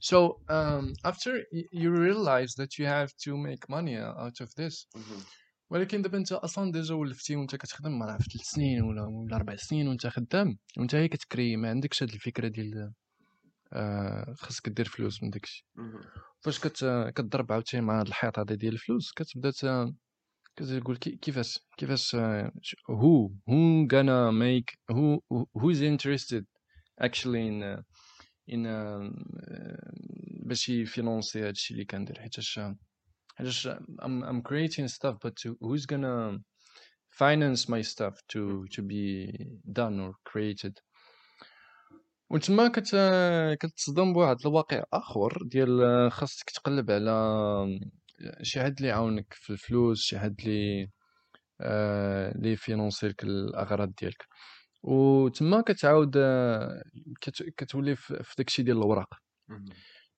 [0.00, 4.54] so um, after y- you realize that you have to make money o- out of
[4.54, 5.22] this, Mhm.
[5.70, 9.56] ولكن دابا انت اصلا ديجا ولفتي وانت كتخدم ما عرفت ثلاث سنين ولا ولا اربع
[9.56, 12.92] سنين وانت خدام وانت هي كتكري ما عندكش هاد الفكره ديال آه
[13.73, 15.65] آه، خاصك دير فلوس من داكشي.
[16.41, 19.93] فاش كتضرب عاوتاني مع هاد الحيط هذا ديال الفلوس كتبدا
[20.55, 22.15] كتقول كيفاش كيفاش
[22.89, 25.19] هو هو غانا ميك هو
[25.57, 26.45] هوز انتريستد
[26.99, 27.83] اكشلي ان
[28.53, 28.65] ان
[30.45, 32.19] باش يفينونسي هادشي اللي كندير.
[32.19, 32.59] حيتاش
[33.35, 36.41] حيتاش ام ام كرييتين ستاف بات هوز غانا
[37.11, 39.05] finance my stuff to to be
[39.79, 40.79] done or created.
[42.33, 42.95] وتما كت
[43.59, 47.11] كتصدم بواحد الواقع آخر ديال خاصك تقلب على
[48.41, 50.89] شي حد اللي يعاونك في الفلوس شي حد اللي
[51.61, 54.25] آه، اللي يفينونسي لك الأغراض ديالك.
[54.83, 56.83] وتما كتعاود آه،
[57.21, 59.13] كت- كتولي في في داكشي ديال الوراق.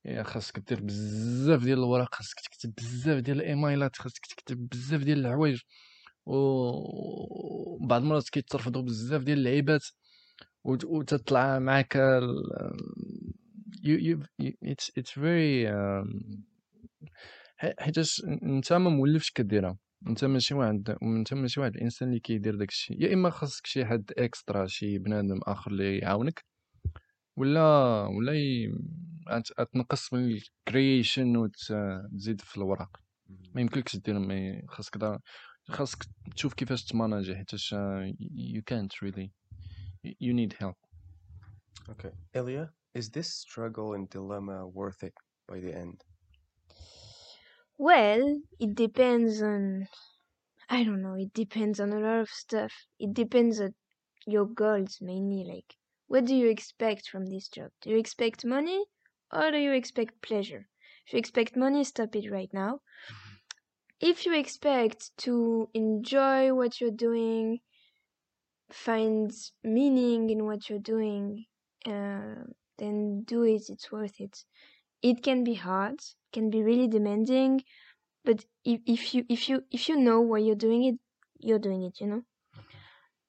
[0.03, 5.25] يعني خاصك دير بزاف ديال الوراق خاصك تكتب بزاف ديال الإيميلات خاصك تكتب بزاف ديال
[5.25, 5.61] الحوايج
[6.25, 9.81] وبعض المرات كيترفضوا بزاف ديال اللعيبات.
[10.63, 12.73] وتطلع معاك ال-
[13.85, 14.51] you, you, you,
[14.99, 16.37] it's very um,
[17.79, 19.77] حيتاش انت ما مولفش كديرها.
[20.07, 23.85] انت ماشي واحد انت ماشي واحد الانسان اللي كيدير داك الشيء يا إما خاصك شي
[23.85, 26.45] حد اكسترا شي بنادم آخر اللي يعاونك
[27.37, 27.63] ولا
[28.17, 28.73] ولا ي...
[29.73, 30.31] تنقص من
[30.67, 32.97] الكرييشن وتزيد في الوراق.
[33.55, 35.19] ما يمكنلكش دير خاصك
[35.69, 37.75] خاصك تشوف كيفاش تماناجي حيتاش
[38.55, 39.29] you can't really
[40.03, 40.77] you need help
[41.89, 42.11] Okay.
[42.33, 45.13] Ilya, is this struggle and dilemma worth it
[45.49, 46.01] by the end?
[47.77, 49.87] Well, it depends on.
[50.69, 51.15] I don't know.
[51.15, 52.71] It depends on a lot of stuff.
[52.99, 53.73] It depends on
[54.25, 55.43] your goals mainly.
[55.45, 55.75] Like,
[56.07, 57.71] what do you expect from this job?
[57.81, 58.85] Do you expect money
[59.29, 60.69] or do you expect pleasure?
[61.05, 63.35] if you expect money stop it right now mm-hmm.
[63.99, 67.59] if you expect to enjoy what you're doing
[68.73, 69.31] find
[69.63, 71.45] meaning in what you're doing
[71.85, 72.43] uh,
[72.77, 74.45] then do it it's worth it
[75.01, 75.99] it can be hard
[76.33, 77.63] can be really demanding
[78.25, 80.95] but if, if you if you if you know why you're doing it
[81.39, 82.23] you're doing it you know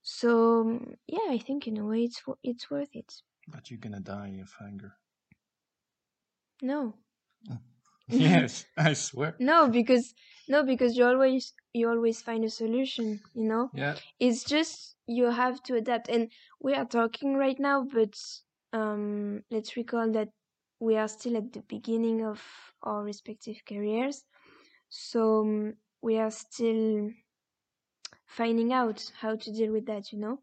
[0.03, 3.13] so yeah i think in a way it's it's worth it
[3.49, 4.93] But you're gonna die of hunger.
[6.63, 6.95] no
[8.09, 9.35] yes, I swear.
[9.39, 10.15] no because
[10.49, 13.71] no because you're always you always find a solution you know?
[13.75, 13.97] Yeah.
[14.21, 16.09] it's just you have to adapt.
[16.09, 18.15] And we are talking right now but
[18.73, 20.31] um let's recall that
[20.81, 22.43] we are still at the beginning of
[22.83, 24.25] our respective careers.
[24.91, 27.11] So um, we are still
[28.27, 30.39] finding out how to deal with that you know?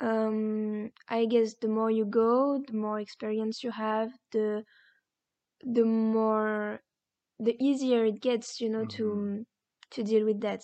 [0.00, 4.64] Um i guess the more you go the more experience you have the
[5.62, 6.80] the more
[7.38, 9.44] the easier it gets you know to
[9.92, 10.62] to deal with that.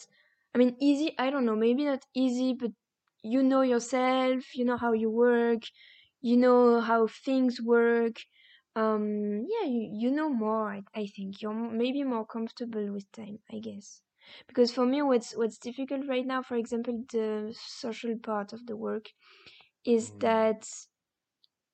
[0.54, 2.72] I mean easy i don't know maybe not easy but
[3.22, 5.62] you know yourself you know how you work
[6.20, 8.16] you know how things work.
[8.74, 11.42] Um yeah you, you know more I, I think.
[11.42, 14.02] You're maybe more comfortable with time i guess.
[14.48, 18.76] Because for me what's what's difficult right now for example the social part of the
[18.76, 19.06] work
[19.84, 20.20] is Mm.
[20.20, 20.66] that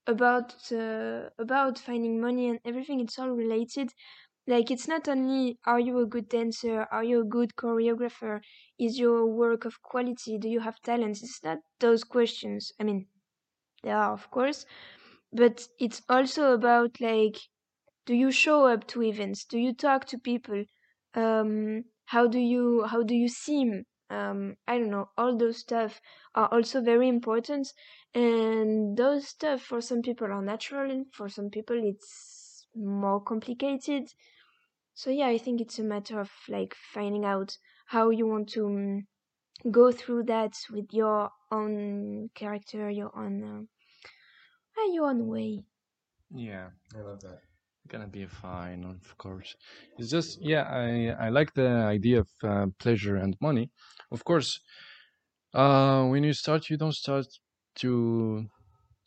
[0.06, 3.92] about uh, about finding money and everything it's all related
[4.48, 6.86] like it's not only are you a good dancer?
[6.90, 8.40] Are you a good choreographer?
[8.78, 10.38] Is your work of quality?
[10.38, 12.72] Do you have talent it's not those questions.
[12.80, 13.06] I mean
[13.82, 14.64] there are of course
[15.32, 17.36] but it's also about like
[18.06, 19.44] do you show up to events?
[19.44, 20.64] Do you talk to people?
[21.14, 23.84] Um how do you how do you seem?
[24.08, 25.10] Um i don't know.
[25.18, 26.00] All those stuff
[26.34, 27.68] are also very important
[28.14, 30.90] and those stuff for some people are natural.
[30.90, 34.08] And for some people it's more complicated
[34.98, 37.56] so yeah i think it's a matter of like finding out
[37.86, 39.06] how you want to um,
[39.70, 43.68] go through that with your own character your own
[44.76, 45.64] uh, your own way
[46.34, 46.68] Yeah.
[46.96, 47.40] I love that.
[47.76, 49.56] It's gonna be fine, of course.
[49.98, 53.70] It's just, yeah, I, I like the idea of uh, pleasure and money.
[54.10, 54.60] Of course,
[55.54, 57.26] uh, when you start, you don't start
[57.76, 58.46] to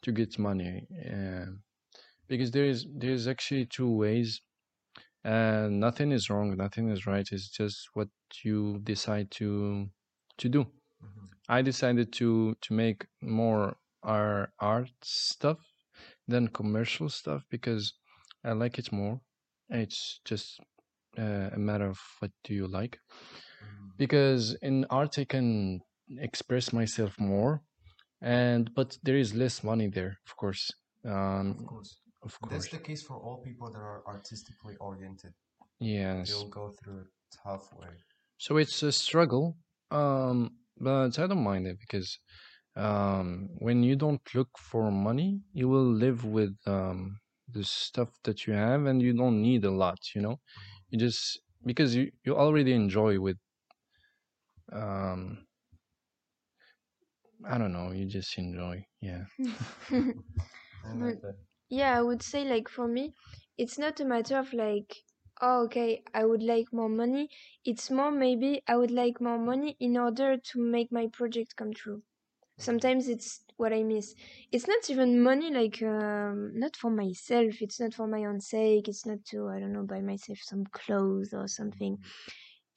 [0.04, 1.48] to get money, uh,
[2.28, 4.42] because there is there is actually two ways,
[5.24, 7.28] and nothing is wrong, nothing is right.
[7.32, 8.10] It's just what
[8.44, 9.90] you decide to
[10.38, 10.66] to do.
[11.00, 11.28] Mhm.
[11.50, 15.60] I decided to to make more our art stuff
[16.28, 17.94] than commercial stuff because
[18.44, 19.22] I like it more.
[19.70, 20.60] It's just
[21.18, 23.00] uh, a matter of what do you like.
[23.62, 23.92] Mhm.
[23.98, 25.82] Because in art I can
[26.18, 27.64] express myself more,
[28.22, 30.72] and but there is less money there, of course.
[31.06, 32.02] Um, Of course.
[32.24, 35.34] Of That's the case for all people that are artistically oriented.
[35.80, 36.30] yes.
[36.30, 37.90] They'll go through a tough way.
[38.38, 39.58] So it's a struggle,
[39.92, 42.20] um, but I don't mind it because
[42.76, 47.20] um, when you don't look for money, you will live with um,
[47.52, 50.00] the stuff that you have, and you don't need a lot.
[50.16, 50.40] You know,
[50.90, 53.38] you just because you you already enjoy with.
[54.72, 55.46] Um,
[57.48, 57.92] I don't know.
[57.92, 59.26] You just enjoy, yeah.
[61.72, 63.14] Yeah i would say like for me
[63.58, 64.94] it's not a matter of like
[65.42, 67.30] oh okay i would like more money.
[67.66, 71.74] It's more maybe i would like more money in order to make my project come
[71.74, 72.04] true.
[72.58, 74.16] Sometimes it's what i miss.
[74.52, 77.62] It's not even money like um not for myself.
[77.62, 78.88] It's not for my own sake.
[78.90, 82.00] It's not to i don't know buy myself some clothes or something.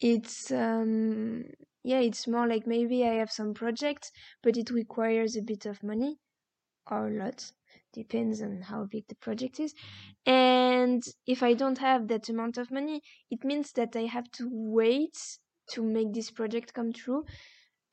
[0.01, 1.45] It's um
[1.85, 5.83] yeah it's more like maybe i have some projects but it requires a bit of
[5.83, 6.19] money
[6.91, 7.53] or a lot
[7.94, 9.74] depends on how big the project is
[10.26, 14.48] and if i don't have that amount of money it means that i have to
[14.52, 15.18] wait
[15.74, 17.24] to make this project come true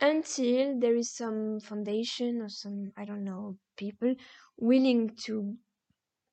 [0.01, 4.15] until there is some foundation or some i don't know people
[4.59, 5.55] willing to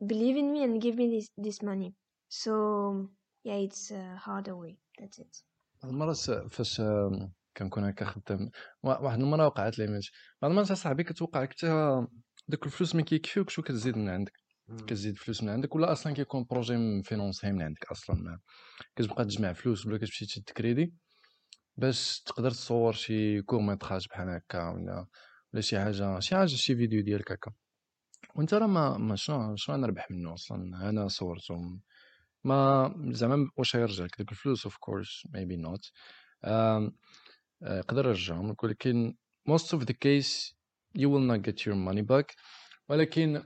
[0.06, 1.94] believe in me and give me this this money
[2.30, 3.08] so
[3.44, 5.44] yeah it's a harder way that's it
[5.84, 6.18] بعض المرات
[6.52, 8.50] فاش آم، كنكون هكا خدام
[8.84, 10.12] وا- واحد المره وقعت لي ماشي
[10.42, 11.68] بعض المرات صاحبي كتوقع لك حتى
[12.49, 14.33] دوك الفلوس ما كيكفيوكش وكتزيد من عندك.
[14.87, 18.41] كتزيد فلوس من عندك ولا أصلا كيكون بروجي مفينونسي من عندك أصلا.
[18.97, 20.95] كتبقى تجمع فلوس ولا كتمشي تشد كريدي.
[21.77, 25.07] باش تقدر تصور شي كورميتراج بحال هكا ولا
[25.53, 27.53] ولا شي حاجة شي حاجة شي فيديو ديالك هكا.
[28.35, 31.81] وانت راه ما, ما شنو شنو نربح منه أصلا؟ أنا صورتهم.
[32.45, 35.91] ما زعما واش غيرجع لك؟ دوك الفلوس اوف كورس ميبي نوت
[37.63, 38.57] يقدر يرجعهم.
[38.63, 39.15] ولكن
[39.51, 40.58] most of the case
[40.96, 42.36] you will not get your money back
[42.90, 43.44] ولكن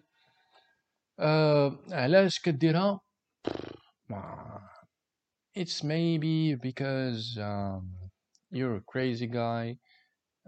[1.19, 2.99] آه علاش كديرها
[4.13, 4.59] uh,
[5.55, 7.83] it's maybe because um,
[8.51, 9.77] you're a crazy guy.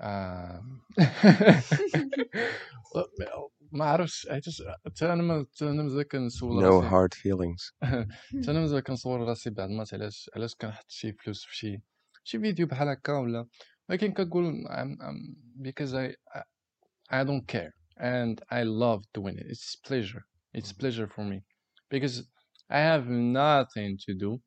[0.02, 0.82] Um,
[3.72, 4.46] ما عرفتش حيت
[4.86, 7.74] حتى انا ما حتى انا مازال كنسول No راسي hard feelings.
[7.84, 11.82] حتى انا مازال كنصور راسي بعض المرات علاش علاش كنحط شي فلوس في شي
[12.24, 13.48] شي فيديو بحال هكا ولا
[13.90, 16.16] ولكن كنقول I'm, I'm, because I,
[17.11, 21.43] I don't care and I love doing it it's pleasure it's pleasure for me
[21.91, 22.23] because
[22.71, 24.41] I have nothing to do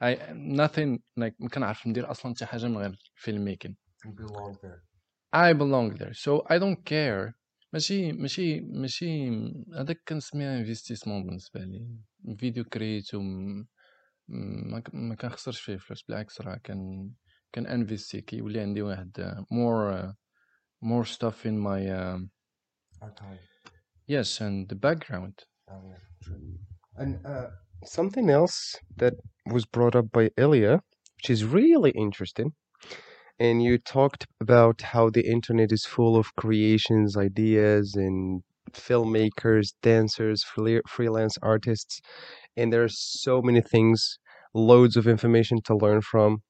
[0.00, 4.82] I nothing like ما كنعرف ندير أصلا حتى حاجة من غير filmmaking You belong there.
[5.32, 7.34] I belong there so I don't care
[7.72, 9.30] ماشي ماشي ماشي
[9.74, 11.86] هذاك كنسميها انفستيسمون بالنسبة لي
[12.38, 13.20] فيديو كريتو
[14.28, 17.10] ما كنخسرش فيه فلوس بالعكس راه كان
[17.52, 20.14] كان انفيستي كيولي عندي واحد more
[20.80, 22.30] more stuff in my um,
[23.02, 23.38] Archive.
[24.06, 25.34] yes and the background
[25.72, 26.40] Oh, yeah, true.
[26.96, 27.46] And uh,
[27.84, 29.14] something else that
[29.46, 30.80] was brought up by Ilya,
[31.16, 32.52] which is really interesting,
[33.38, 40.42] and you talked about how the internet is full of creations, ideas, and filmmakers, dancers,
[40.42, 42.00] free- freelance artists,
[42.56, 44.18] and there are so many things,
[44.54, 46.42] loads of information to learn from,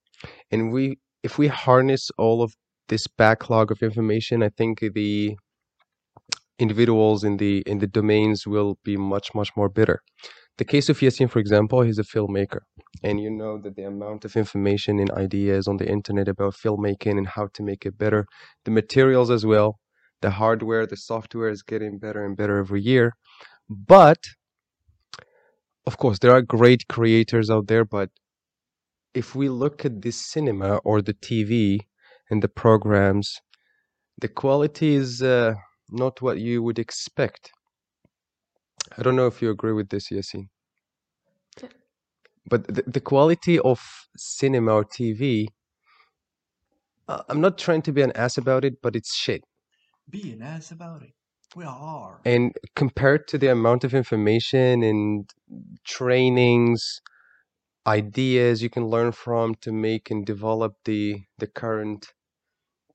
[0.50, 2.54] and we, if we harness all of
[2.90, 5.36] this backlog of information, I think the
[6.58, 9.98] individuals in the in the domains will be much much more better.
[10.58, 12.62] The case of Yassine, for example, he's a filmmaker,
[13.02, 17.16] and you know that the amount of information and ideas on the internet about filmmaking
[17.20, 18.26] and how to make it better,
[18.66, 19.78] the materials as well,
[20.20, 23.12] the hardware, the software is getting better and better every year.
[23.70, 24.22] But
[25.86, 28.10] of course, there are great creators out there, but
[29.14, 31.80] if we look at the cinema or the TV
[32.30, 33.40] and the programs,
[34.20, 35.54] the quality is uh,
[35.90, 37.50] not what you would expect.
[38.96, 40.48] I don't know if you agree with this, Yassine.
[41.62, 41.68] Yeah.
[42.48, 43.80] But the, the quality of
[44.16, 45.46] cinema or TV,
[47.08, 49.42] uh, I'm not trying to be an ass about it, but it's shit.
[50.08, 51.12] Be an ass about it.
[51.56, 52.20] We are.
[52.24, 55.28] And compared to the amount of information and
[55.84, 57.00] trainings,
[57.86, 62.12] ideas you can learn from to make and develop the the current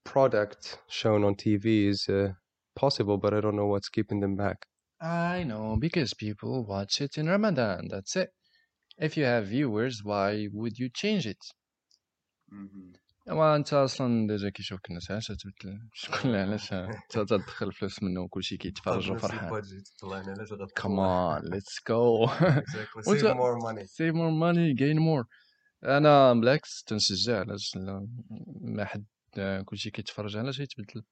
[0.04, 2.32] product shown on TV is uh,
[2.74, 4.58] possible, but I don't know what's keeping them back.
[5.00, 8.28] I know because people watch it in Ramadan that's it
[8.98, 11.42] if you have viewers why would you change it
[13.30, 18.56] اما انت اصلا ديجا كيشوفك الناس علاش تبدل شكون علاش انت تدخل فلوس منه وكلشي
[18.56, 19.62] كيتفرج وفرحان
[20.80, 23.84] come on let's go Save What's more money.
[23.86, 25.24] save more money gain more
[25.84, 28.08] انا بالعكس تنشجع علاش لا
[28.60, 29.04] ما حد
[29.65, 31.03] كلشي كيتفرج علاش يتبدل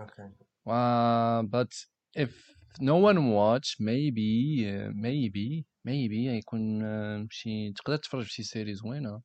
[0.00, 0.28] Okay.
[0.66, 1.72] uh, but
[2.16, 2.32] if
[2.80, 4.30] no one watch maybe
[4.72, 9.22] uh, maybe maybe يكون uh, شي تقدر تتفرج في شي سيري زوينه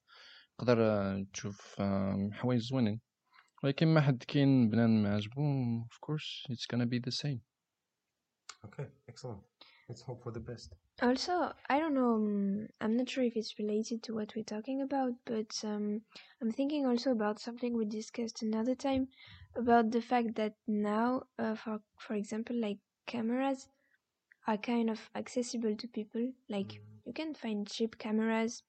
[0.57, 3.01] تقدر uh, تشوف uh, حوايج زوينين
[3.63, 7.39] ولكن ما حد كاين بنان ما عجبو of course it's gonna be the same
[8.65, 8.87] Okay.
[9.07, 9.41] Excellent.
[9.87, 10.69] Let's hope for the best.
[11.01, 12.13] Also, I don't know.
[12.15, 16.01] um, I'm not sure if it's related to what we're talking about, but um,
[16.41, 19.07] I'm thinking also about something we discussed another time
[19.55, 22.77] about the fact that now, uh, for for example, like
[23.07, 23.69] cameras
[24.47, 26.33] are kind of accessible to people.
[26.49, 28.63] Like you can find cheap cameras.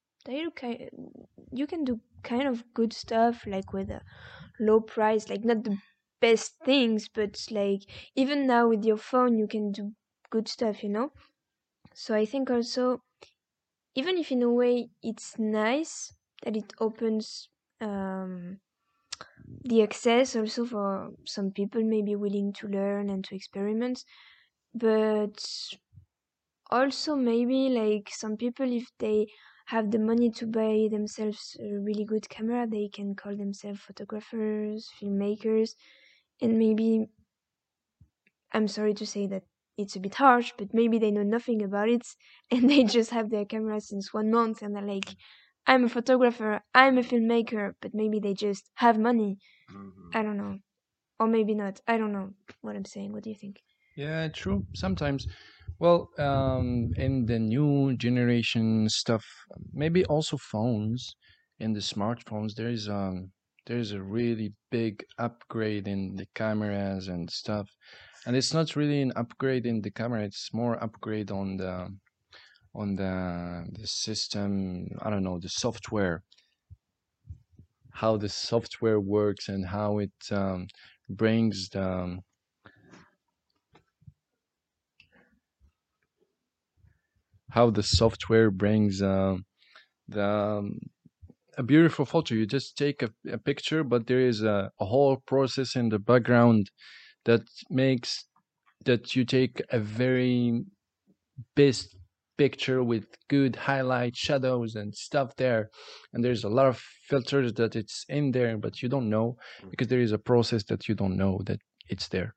[1.52, 4.02] You can do kind of good stuff, like with a
[4.60, 5.78] low price, like not the
[6.20, 7.82] best things, but like
[8.16, 9.94] even now with your phone, you can do
[10.30, 11.12] good stuff, you know.
[12.02, 13.02] So I think also,
[13.94, 18.60] even if in a way it's nice that it opens um,
[19.64, 24.04] the access also for some people maybe willing to learn and to experiment,
[24.74, 25.38] but
[26.70, 29.26] also maybe like some people if they
[29.66, 34.90] have the money to buy themselves a really good camera, they can call themselves photographers,
[34.98, 35.74] filmmakers,
[36.40, 37.06] and maybe
[38.52, 39.44] I'm sorry to say that
[39.78, 42.06] it's a bit harsh, but maybe they know nothing about it
[42.50, 45.16] and they just have their camera since one month and they're like,
[45.66, 49.38] I'm a photographer, I'm a filmmaker, but maybe they just have money.
[50.12, 50.58] I don't know.
[51.20, 51.80] Or maybe not.
[51.86, 53.12] I don't know what I'm saying.
[53.12, 53.62] What do you think?
[53.96, 54.66] Yeah, true.
[54.74, 55.26] Sometimes,
[55.78, 59.24] well, um, in the new generation stuff,
[59.72, 61.14] maybe also phones,
[61.58, 63.32] in the smartphones, there is um,
[63.66, 67.68] there is a really big upgrade in the cameras and stuff,
[68.28, 70.22] and it's not really an upgrade in the camera.
[70.22, 71.88] It's more upgrade on the
[72.74, 74.86] on the the system.
[75.00, 76.22] I don't know the software,
[77.90, 80.66] how the software works and how it um,
[81.08, 82.18] brings the
[87.48, 89.46] how the software brings um,
[90.06, 90.80] the um,
[91.56, 92.34] a beautiful photo.
[92.34, 95.98] You just take a, a picture, but there is a, a whole process in the
[95.98, 96.70] background
[97.24, 98.24] that makes
[98.84, 100.64] that you take a very
[101.56, 101.96] best
[102.36, 105.70] picture with good highlight shadows and stuff there.
[106.12, 109.70] And there's a lot of filters that it's in there but you don't know mm.
[109.70, 112.34] because there is a process that you don't know that it's there.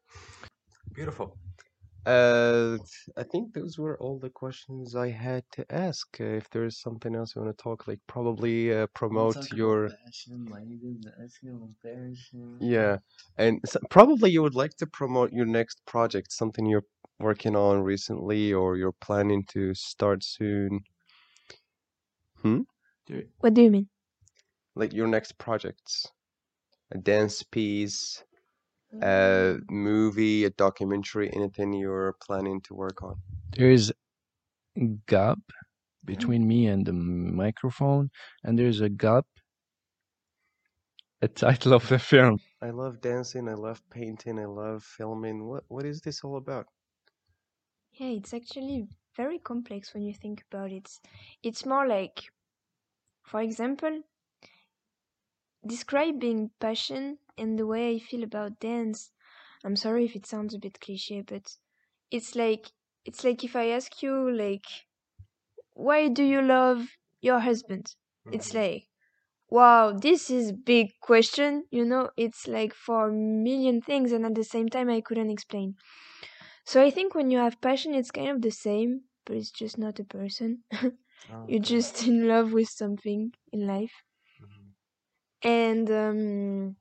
[0.93, 1.38] Beautiful.
[2.05, 2.77] Uh,
[3.17, 6.19] I think those were all the questions I had to ask.
[6.19, 9.93] Uh, if there's something else you want to talk, like probably uh, promote your
[12.59, 12.97] yeah,
[13.37, 16.85] and s probably you would like to promote your next project, something you're
[17.19, 20.81] working on recently or you're planning to start soon.
[22.41, 22.61] Hmm?
[23.39, 23.89] What do you mean?
[24.75, 26.11] Like your next projects,
[26.91, 28.23] a dance piece,
[28.93, 29.73] a mm-hmm.
[29.73, 33.15] movie, a documentary, anything you're planning to work on.
[33.57, 33.93] there is
[35.05, 35.39] gap
[36.05, 38.09] between me and the microphone
[38.43, 39.25] and there's a gap
[41.21, 45.47] a title of the film I love dancing, I love painting, I love filming.
[45.47, 46.67] What what is this all about?
[47.93, 50.87] Yeah, it's actually very complex when you think about it.
[51.41, 52.21] It's more like,
[53.23, 54.03] for example,
[55.66, 59.12] describing passion and the way I feel about dance.
[59.64, 61.57] I'm sorry if it sounds a bit cliche, but
[62.09, 62.72] it's like
[63.05, 64.66] it's like if I ask you like
[65.74, 66.88] why do you love
[67.22, 67.95] your husband?
[68.32, 68.57] It's mm-hmm.
[68.57, 68.88] like
[69.49, 74.36] wow, this is big question, you know, it's like for a million things and at
[74.36, 75.76] the same time I couldn't explain.
[76.64, 79.78] So I think when you have passion it's kind of the same, but it's just
[79.78, 80.64] not a person.
[81.32, 84.03] Oh, You're just in love with something in life.
[85.43, 86.77] And um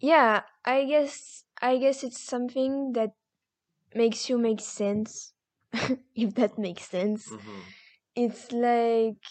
[0.00, 3.10] yeah, I guess I guess it's something that
[3.94, 5.34] makes you make sense.
[6.14, 7.32] if that makes sense.
[7.32, 7.74] Mhm.
[8.16, 9.22] It's like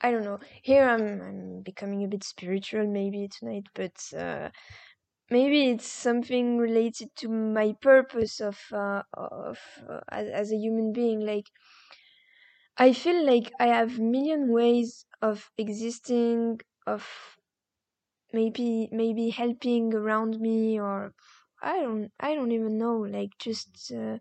[0.00, 0.38] I don't know.
[0.62, 4.50] Here I'm I'm becoming a bit spiritual maybe tonight, but uh
[5.30, 9.58] maybe it's something related to my purpose of uh, of
[9.88, 11.48] uh, as, as a human being like
[12.78, 17.38] I feel like I have million ways of existing, of
[18.32, 21.14] maybe maybe helping around me, or
[21.62, 24.18] I don't I don't even know, like just uh,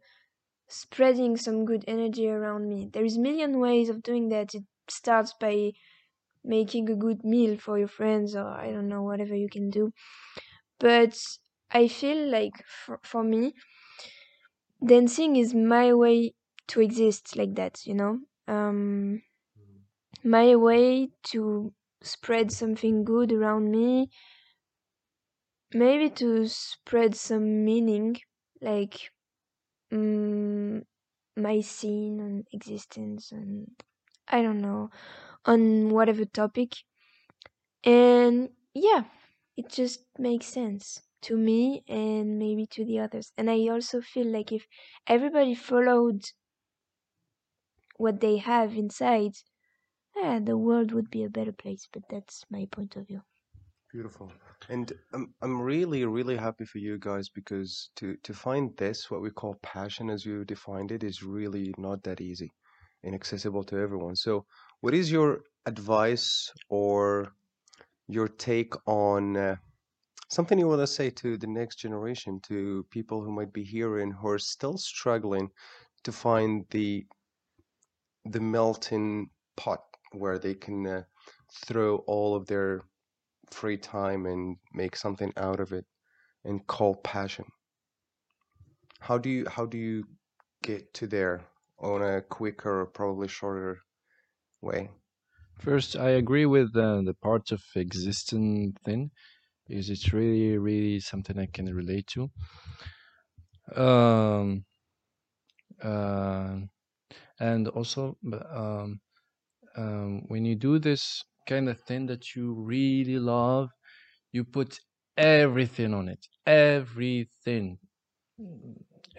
[0.68, 2.90] spreading some good energy around me.
[2.94, 4.56] There is million ways of doing that.
[4.56, 5.74] It starts by
[6.44, 9.92] making a good meal for your friends, or I don't know whatever you can do.
[10.80, 11.18] But
[11.72, 13.54] I feel like for, for me,
[14.86, 16.34] dancing is my way
[16.68, 17.86] to exist like that.
[17.86, 19.24] You know um,
[20.24, 24.10] my way to spread something good around me,
[25.74, 28.16] maybe to spread some meaning,
[28.62, 29.12] like
[29.94, 30.84] mm,
[31.38, 33.72] my scene and existence, and
[34.28, 34.90] I don't know,
[35.46, 36.74] on whatever topic.
[37.86, 39.06] And yeah,
[39.56, 43.32] it just makes sense to me and maybe to the others.
[43.38, 44.68] And I also feel like if
[45.08, 46.24] everybody followed
[47.98, 49.34] what they have inside,
[50.16, 51.88] yeah, the world would be a better place.
[51.92, 53.22] But that's my point of view.
[53.92, 54.32] Beautiful.
[54.70, 59.22] And I'm I'm really, really happy for you guys because to to find this, what
[59.22, 62.52] we call passion as you defined it, is really not that easy
[63.04, 64.16] and accessible to everyone.
[64.16, 64.46] So,
[64.82, 67.34] what is your advice or
[68.08, 69.56] your take on uh,
[70.30, 74.12] something you want to say to the next generation, to people who might be hearing
[74.12, 75.50] who are still struggling
[76.04, 77.06] to find the
[78.26, 81.04] the melting pot where they can uh,
[81.52, 82.82] throw all of their
[83.52, 85.86] free time and make something out of it
[86.46, 87.46] and call passion.
[89.00, 90.04] How do you how do you
[90.62, 91.48] get to there
[91.80, 93.84] on a quicker, probably shorter
[94.62, 94.92] way?
[95.58, 99.12] first i agree with uh, the part of existing thing
[99.68, 102.30] because it's really really something i can relate to
[103.76, 104.66] um
[105.82, 106.60] uh,
[107.40, 108.18] and also
[108.52, 109.00] um,
[109.78, 113.70] um, when you do this kind of thing that you really love
[114.32, 114.80] you put
[115.18, 116.28] everything on it.
[116.46, 117.80] Everything.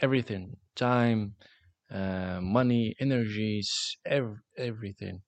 [0.00, 0.56] Everything.
[0.74, 1.34] Time
[1.90, 5.22] uh, money energies ev- everything.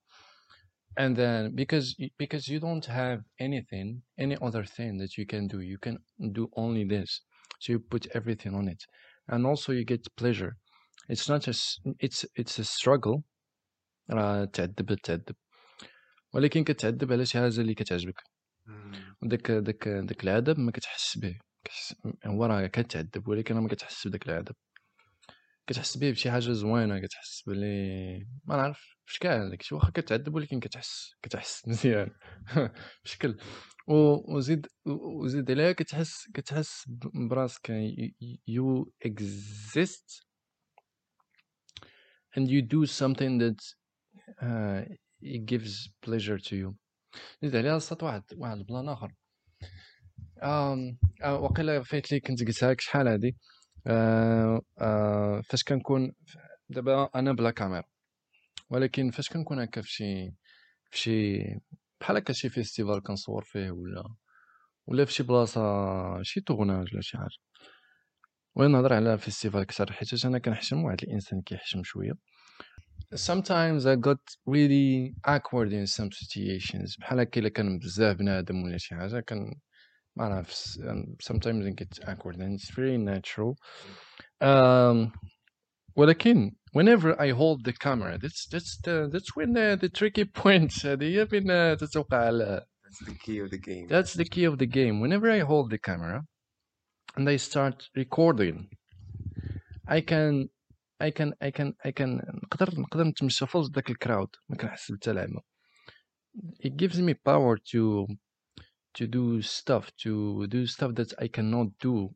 [0.97, 5.61] And then because because you don't have anything any other thing that you can do
[5.61, 5.99] you can
[6.33, 7.23] do only this.
[7.61, 8.85] So you put everything on it.
[9.29, 10.57] And also you get pleasure
[11.13, 13.23] it's not just it's it's a struggle.
[14.11, 15.37] راه تعذب تعذب.
[16.35, 18.23] ولكن كتعذب على شي حاجة اللي كتعجبك؟
[19.23, 21.39] وداك داك داك العذاب ما كتحس به.
[21.65, 21.95] كتحس
[22.27, 24.57] هو راه كتعذب ولكن ما كتحس بداك العذاب
[25.67, 28.97] كتحس به بشي حاجة زوينة كتحس بلي ما نعرف.
[29.07, 32.11] بشكال داكشي واخا كتعذب ولكن كتحس كتحس مزيان.
[33.05, 33.39] بشكل
[34.29, 34.67] وزيد
[35.23, 36.85] وزيد عليها كتحس كتحس
[37.31, 37.71] براسك.
[38.47, 40.28] يو exist
[42.39, 43.61] and you do something that
[44.47, 44.81] uh,
[45.35, 46.75] it gives pleasure to you.
[47.43, 49.13] زيد عليها صات واحد واحد البلان آخر.
[50.43, 53.37] آه، وقيلا فايت لي كنت قلتها لك شحال هادي؟
[53.87, 56.13] آه، آه، فاش كنكون
[56.69, 57.85] دابا أنا بلا كاميرا.
[58.71, 60.31] ولكن فاش كنكون هكا في شي
[60.91, 61.39] في شي
[62.01, 64.15] بحال هكا شي فيستيفال كنصور فيه ولا
[64.87, 65.63] ولا في شي بلاصه
[66.23, 67.39] شي تورناج ولا شي حاجة.
[68.58, 72.14] وين نهضر على فيستيفال اكثر حيت انا كنحشم واحد الانسان كيحشم شويه
[73.16, 78.78] sometimes I got really awkward in some situations بحال هكا الا كان بزاف بنادم ولا
[78.78, 79.54] شي حاجه كان
[80.16, 83.56] ما نعرف s- um, sometimes I get awkward and it's very natural
[84.42, 85.12] um,
[85.96, 90.86] ولكن whenever I hold the camera that's that's the that's when the, the tricky point
[90.86, 93.88] هذه هي فين تتوقع على That's the key of the game.
[93.90, 94.96] that's the key of the game.
[95.04, 96.22] Whenever I hold the camera
[97.16, 98.70] and I start recording,
[99.88, 100.50] I can
[101.00, 104.92] I can I can I can نقدر نقدر نتمشى في وسط داك الكراود ما كنحس
[104.92, 105.42] حتى لعبة.
[106.66, 108.08] It gives me power to
[108.98, 112.10] to do stuff to do stuff that I cannot do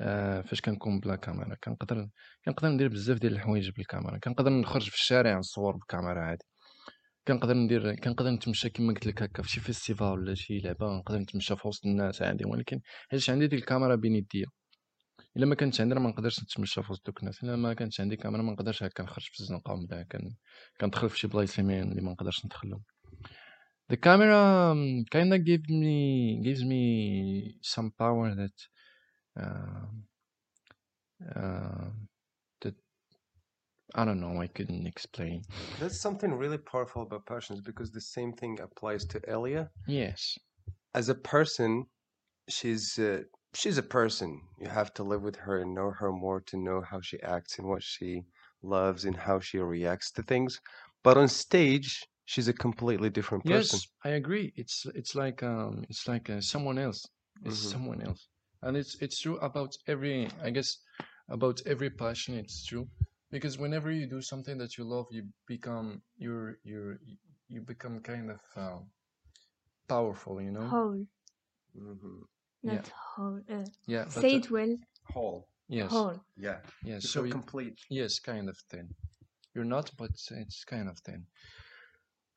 [0.00, 2.08] uh, فاش كنكون بلا كاميرا كنقدر
[2.44, 6.44] كنقدر ندير بزاف ديال الحوايج بالكاميرا كنقدر نخرج في الشارع نصور بالكاميرا عادي
[7.27, 11.17] كنقدر ندير كنقدر نتمشى كما قلت لك هكا في شي فيستيفال ولا شي لعبة نقدر
[11.17, 14.45] نتمشى في وسط الناس عادي ولكن حيت عندي ديك الكاميرا بين يديا
[15.37, 18.01] إلا ما كانتش عندي راه ما نقدرش نتمشى في وسط دوك الناس إلا ما كانتش
[18.01, 20.35] عندي كاميرا ما نقدرش هكا نخرج في الزنقة كن...
[20.81, 22.83] كندخل في شي بلايص اللي ما- نقدرش ندخلهم.
[23.91, 25.97] The camera um, kind of gives me
[26.45, 26.83] gives me
[27.61, 28.57] some power that
[29.41, 29.87] uh,
[31.19, 32.10] that
[33.95, 35.43] I don't know I couldn't explain.
[35.79, 39.69] That's something really powerful about passions because the same thing applies to Elia.
[39.87, 40.37] Yes.
[40.93, 41.85] As a person,
[42.49, 43.23] she's uh,
[43.53, 44.41] she's a person.
[44.59, 47.59] You have to live with her and know her more to know how she acts
[47.59, 48.23] and what she
[48.63, 50.59] loves and how she reacts to things.
[51.03, 53.79] But on stage, she's a completely different person.
[53.79, 54.53] Yes, I agree.
[54.55, 57.05] It's it's like um it's like uh, someone else.
[57.43, 57.71] It's Mhm.
[57.71, 58.27] someone else,
[58.61, 60.77] and it's it's true about every I guess
[61.29, 62.35] about every passion.
[62.35, 62.87] It's true
[63.31, 66.99] because whenever you do something that you love, you become you're you're
[67.47, 68.89] you become kind of um,
[69.87, 70.41] powerful.
[70.41, 70.67] You know.
[70.67, 71.05] Whole,
[71.75, 72.21] Mhm.
[72.63, 72.73] Yeah.
[72.75, 73.41] not whole.
[73.49, 74.03] Uh, Yeah.
[74.05, 74.75] but, say uh, it well.
[75.13, 75.47] Whole.
[75.67, 75.91] yes.
[75.91, 76.19] Whole.
[76.37, 76.59] Yeah.
[76.83, 77.03] Yes.
[77.03, 77.79] You So feel you- complete.
[77.89, 78.89] Yes, kind of thin.
[79.53, 81.25] You're not, but it's kind of thin.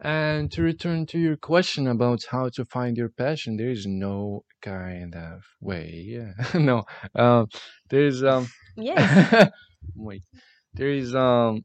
[0.01, 4.45] And to return to your question about how to find your passion, there is no
[4.61, 6.35] kind of way.
[6.55, 6.85] no,
[7.15, 7.49] um,
[7.91, 8.49] there's um.
[8.77, 9.51] Yes.
[9.95, 10.25] wait,
[10.74, 11.64] there is um.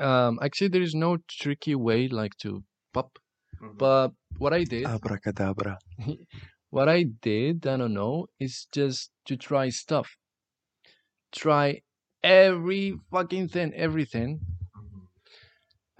[0.00, 2.62] Um, actually, there is no tricky way like to
[2.94, 3.18] pop.
[3.60, 3.78] Mhm.
[3.78, 5.78] But what I did, Abracadabra.
[6.76, 10.08] what I did, I don't know, is just to try stuff.
[11.32, 11.82] Try
[12.22, 14.40] every fucking thing, everything.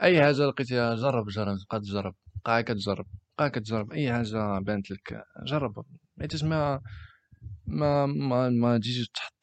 [0.03, 2.15] اي حاجه لقيتيها جرب جرب تبقى تجرب
[2.47, 3.07] بقى كتجرب
[3.39, 5.85] بقى كتجرب اي حاجه بانت لك جرب
[6.21, 6.81] حيت ما
[7.68, 9.34] ما ما ما تجيش تحط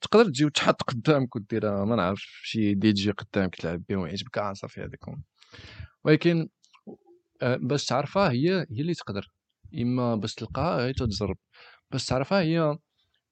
[0.00, 4.38] تقدر تجي وتحط قدامك وديرها ما نعرف شي دي جي قدامك تلعب بهم ويعجبك.
[4.38, 5.00] آه صافي هذاك.
[6.04, 6.48] ولكن
[7.42, 9.30] آه، باش تعرفها هي هي اللي تقدر.
[9.74, 11.36] إما باش تلقاها هي تجرب
[11.90, 12.78] باش تعرفها هي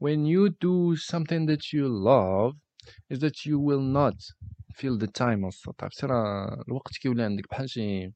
[0.05, 2.57] when you do something that you love
[3.13, 4.17] is that you will not
[4.79, 7.49] feel the time أصلا عرفتي راه الوقت كيولي عندك.
[7.51, 8.13] بحال شي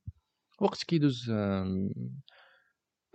[0.61, 1.31] وقت كيدوز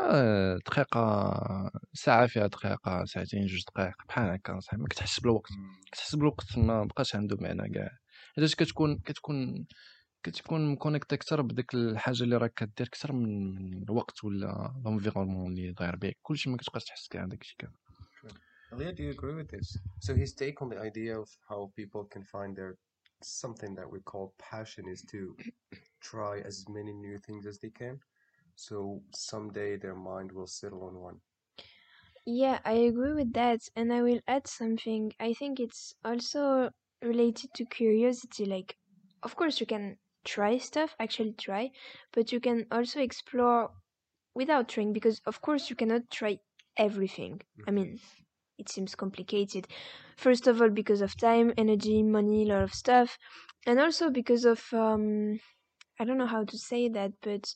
[0.01, 5.51] آه، دقيقة ساعة فيها دقيقة ساعتين جوج دقائق بحال هكا صاحبي ما كتحس بالوقت
[5.91, 7.89] كتحس بالوقت ما بقاش عنده معنى كاع.
[8.35, 9.65] حيتاش كتكون كتكون
[10.23, 15.71] كتكون مكونيكتي أكثر بديك الحاجة اللي راك كدير أكثر من من الوقت ولا لونفيرونمون اللي
[15.71, 17.73] داير بك كلشي ما كتبقاش تحس كاع داك الشيء كامل.
[18.73, 19.77] Elia, do you agree with this?
[19.99, 22.77] So his take on the idea of how people can find their
[23.21, 25.35] something that we call passion is to
[26.11, 27.99] try as many new things as they can.
[28.55, 31.21] So someday their mind will settle on one.
[32.25, 33.61] Yeah, I agree with that.
[33.75, 35.13] And I will add something.
[35.19, 36.71] I think it's also
[37.01, 38.45] related to curiosity.
[38.45, 38.77] Like,
[39.23, 41.71] of course, you can try stuff, actually try,
[42.11, 43.71] but you can also explore
[44.35, 46.39] without trying because, of course, you cannot try
[46.77, 47.41] everything.
[47.67, 47.99] I mean,
[48.57, 49.67] it seems complicated.
[50.17, 53.17] First of all, because of time, energy, money, a lot of stuff.
[53.65, 55.39] And also because of, um,
[55.99, 57.53] I don't know how to say that, but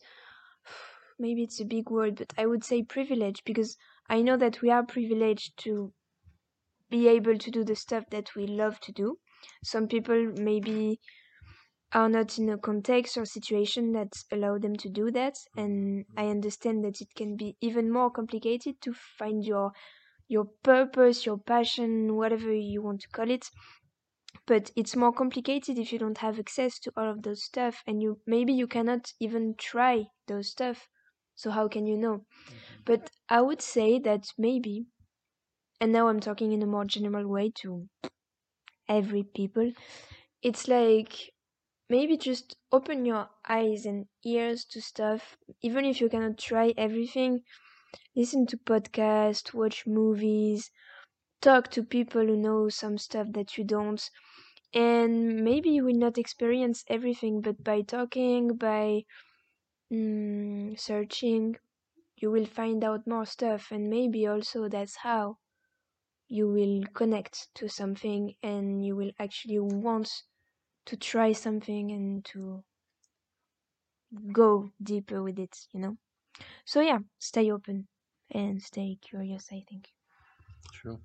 [1.20, 3.78] maybe it's a big word, but I would say privilege because
[4.09, 5.93] I know that we are privileged to
[6.89, 9.20] be able to do the stuff that we love to do.
[9.63, 10.99] some people maybe
[11.93, 16.28] are not in a context or situation that allow them to do that and i
[16.28, 19.72] understand that it can be even more complicated to find your
[20.28, 23.49] your purpose your passion whatever you want to call it
[24.47, 28.01] but it's more complicated if you don't have access to all of those stuff and
[28.01, 30.88] you maybe you cannot even try those stuff
[31.36, 32.25] so how can you know?
[32.49, 32.81] Mm-hmm.
[32.86, 34.88] But i would say that maybe
[35.81, 37.88] and now i'm talking in a more general way to
[38.88, 39.71] every people
[40.43, 41.31] it's like
[41.89, 45.38] maybe just open your eyes and ears to stuff.
[45.61, 47.43] Even if you cannot try everything
[48.15, 50.71] listen to podcasts watch movies
[51.41, 54.09] talk to people who know some stuff that you don't.
[54.73, 59.05] And maybe you will not experience everything but by talking by
[59.91, 61.57] mm, searching
[62.17, 65.39] you will find out more stuff and maybe also that's how
[66.27, 70.23] you will connect to something and you will actually want
[70.86, 72.63] to try something and to
[74.31, 75.97] go deeper with it you know
[76.65, 77.88] so yeah stay open
[78.31, 79.93] and stay curious i think
[80.71, 81.01] True.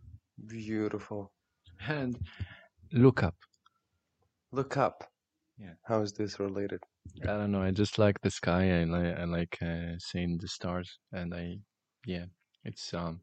[0.47, 1.33] Beautiful.
[1.81, 2.27] And
[2.93, 3.37] look up.
[4.53, 5.13] Look up.
[5.57, 5.75] Yeah.
[5.83, 6.85] How is this related?
[7.23, 7.63] I don't know.
[7.63, 8.81] I just like the sky.
[8.81, 11.59] I like I like uh, seeing the stars, and I
[12.07, 12.27] yeah,
[12.65, 13.21] it's um,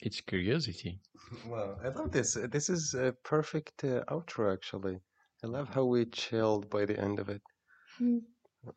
[0.00, 1.00] it's curiosity.
[1.46, 2.36] Wow, I love this.
[2.36, 4.98] Uh, This is a perfect uh, outro, actually.
[5.44, 7.42] I love how we chilled by the end of it.
[7.98, 8.18] Hmm.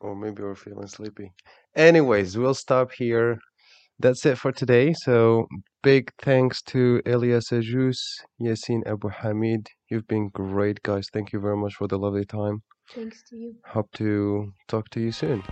[0.00, 1.32] Or maybe we're feeling sleepy.
[1.76, 3.38] Anyways, we'll stop here.
[3.98, 4.94] That's it for today.
[4.94, 5.46] So,
[5.82, 7.98] big thanks to Elias Ajus,
[8.40, 9.68] Yassine Abu Hamid.
[9.90, 11.06] You've been great, guys.
[11.12, 12.62] Thank you very much for the lovely time.
[12.94, 15.42] Thanks to you Hope to talk to you soon.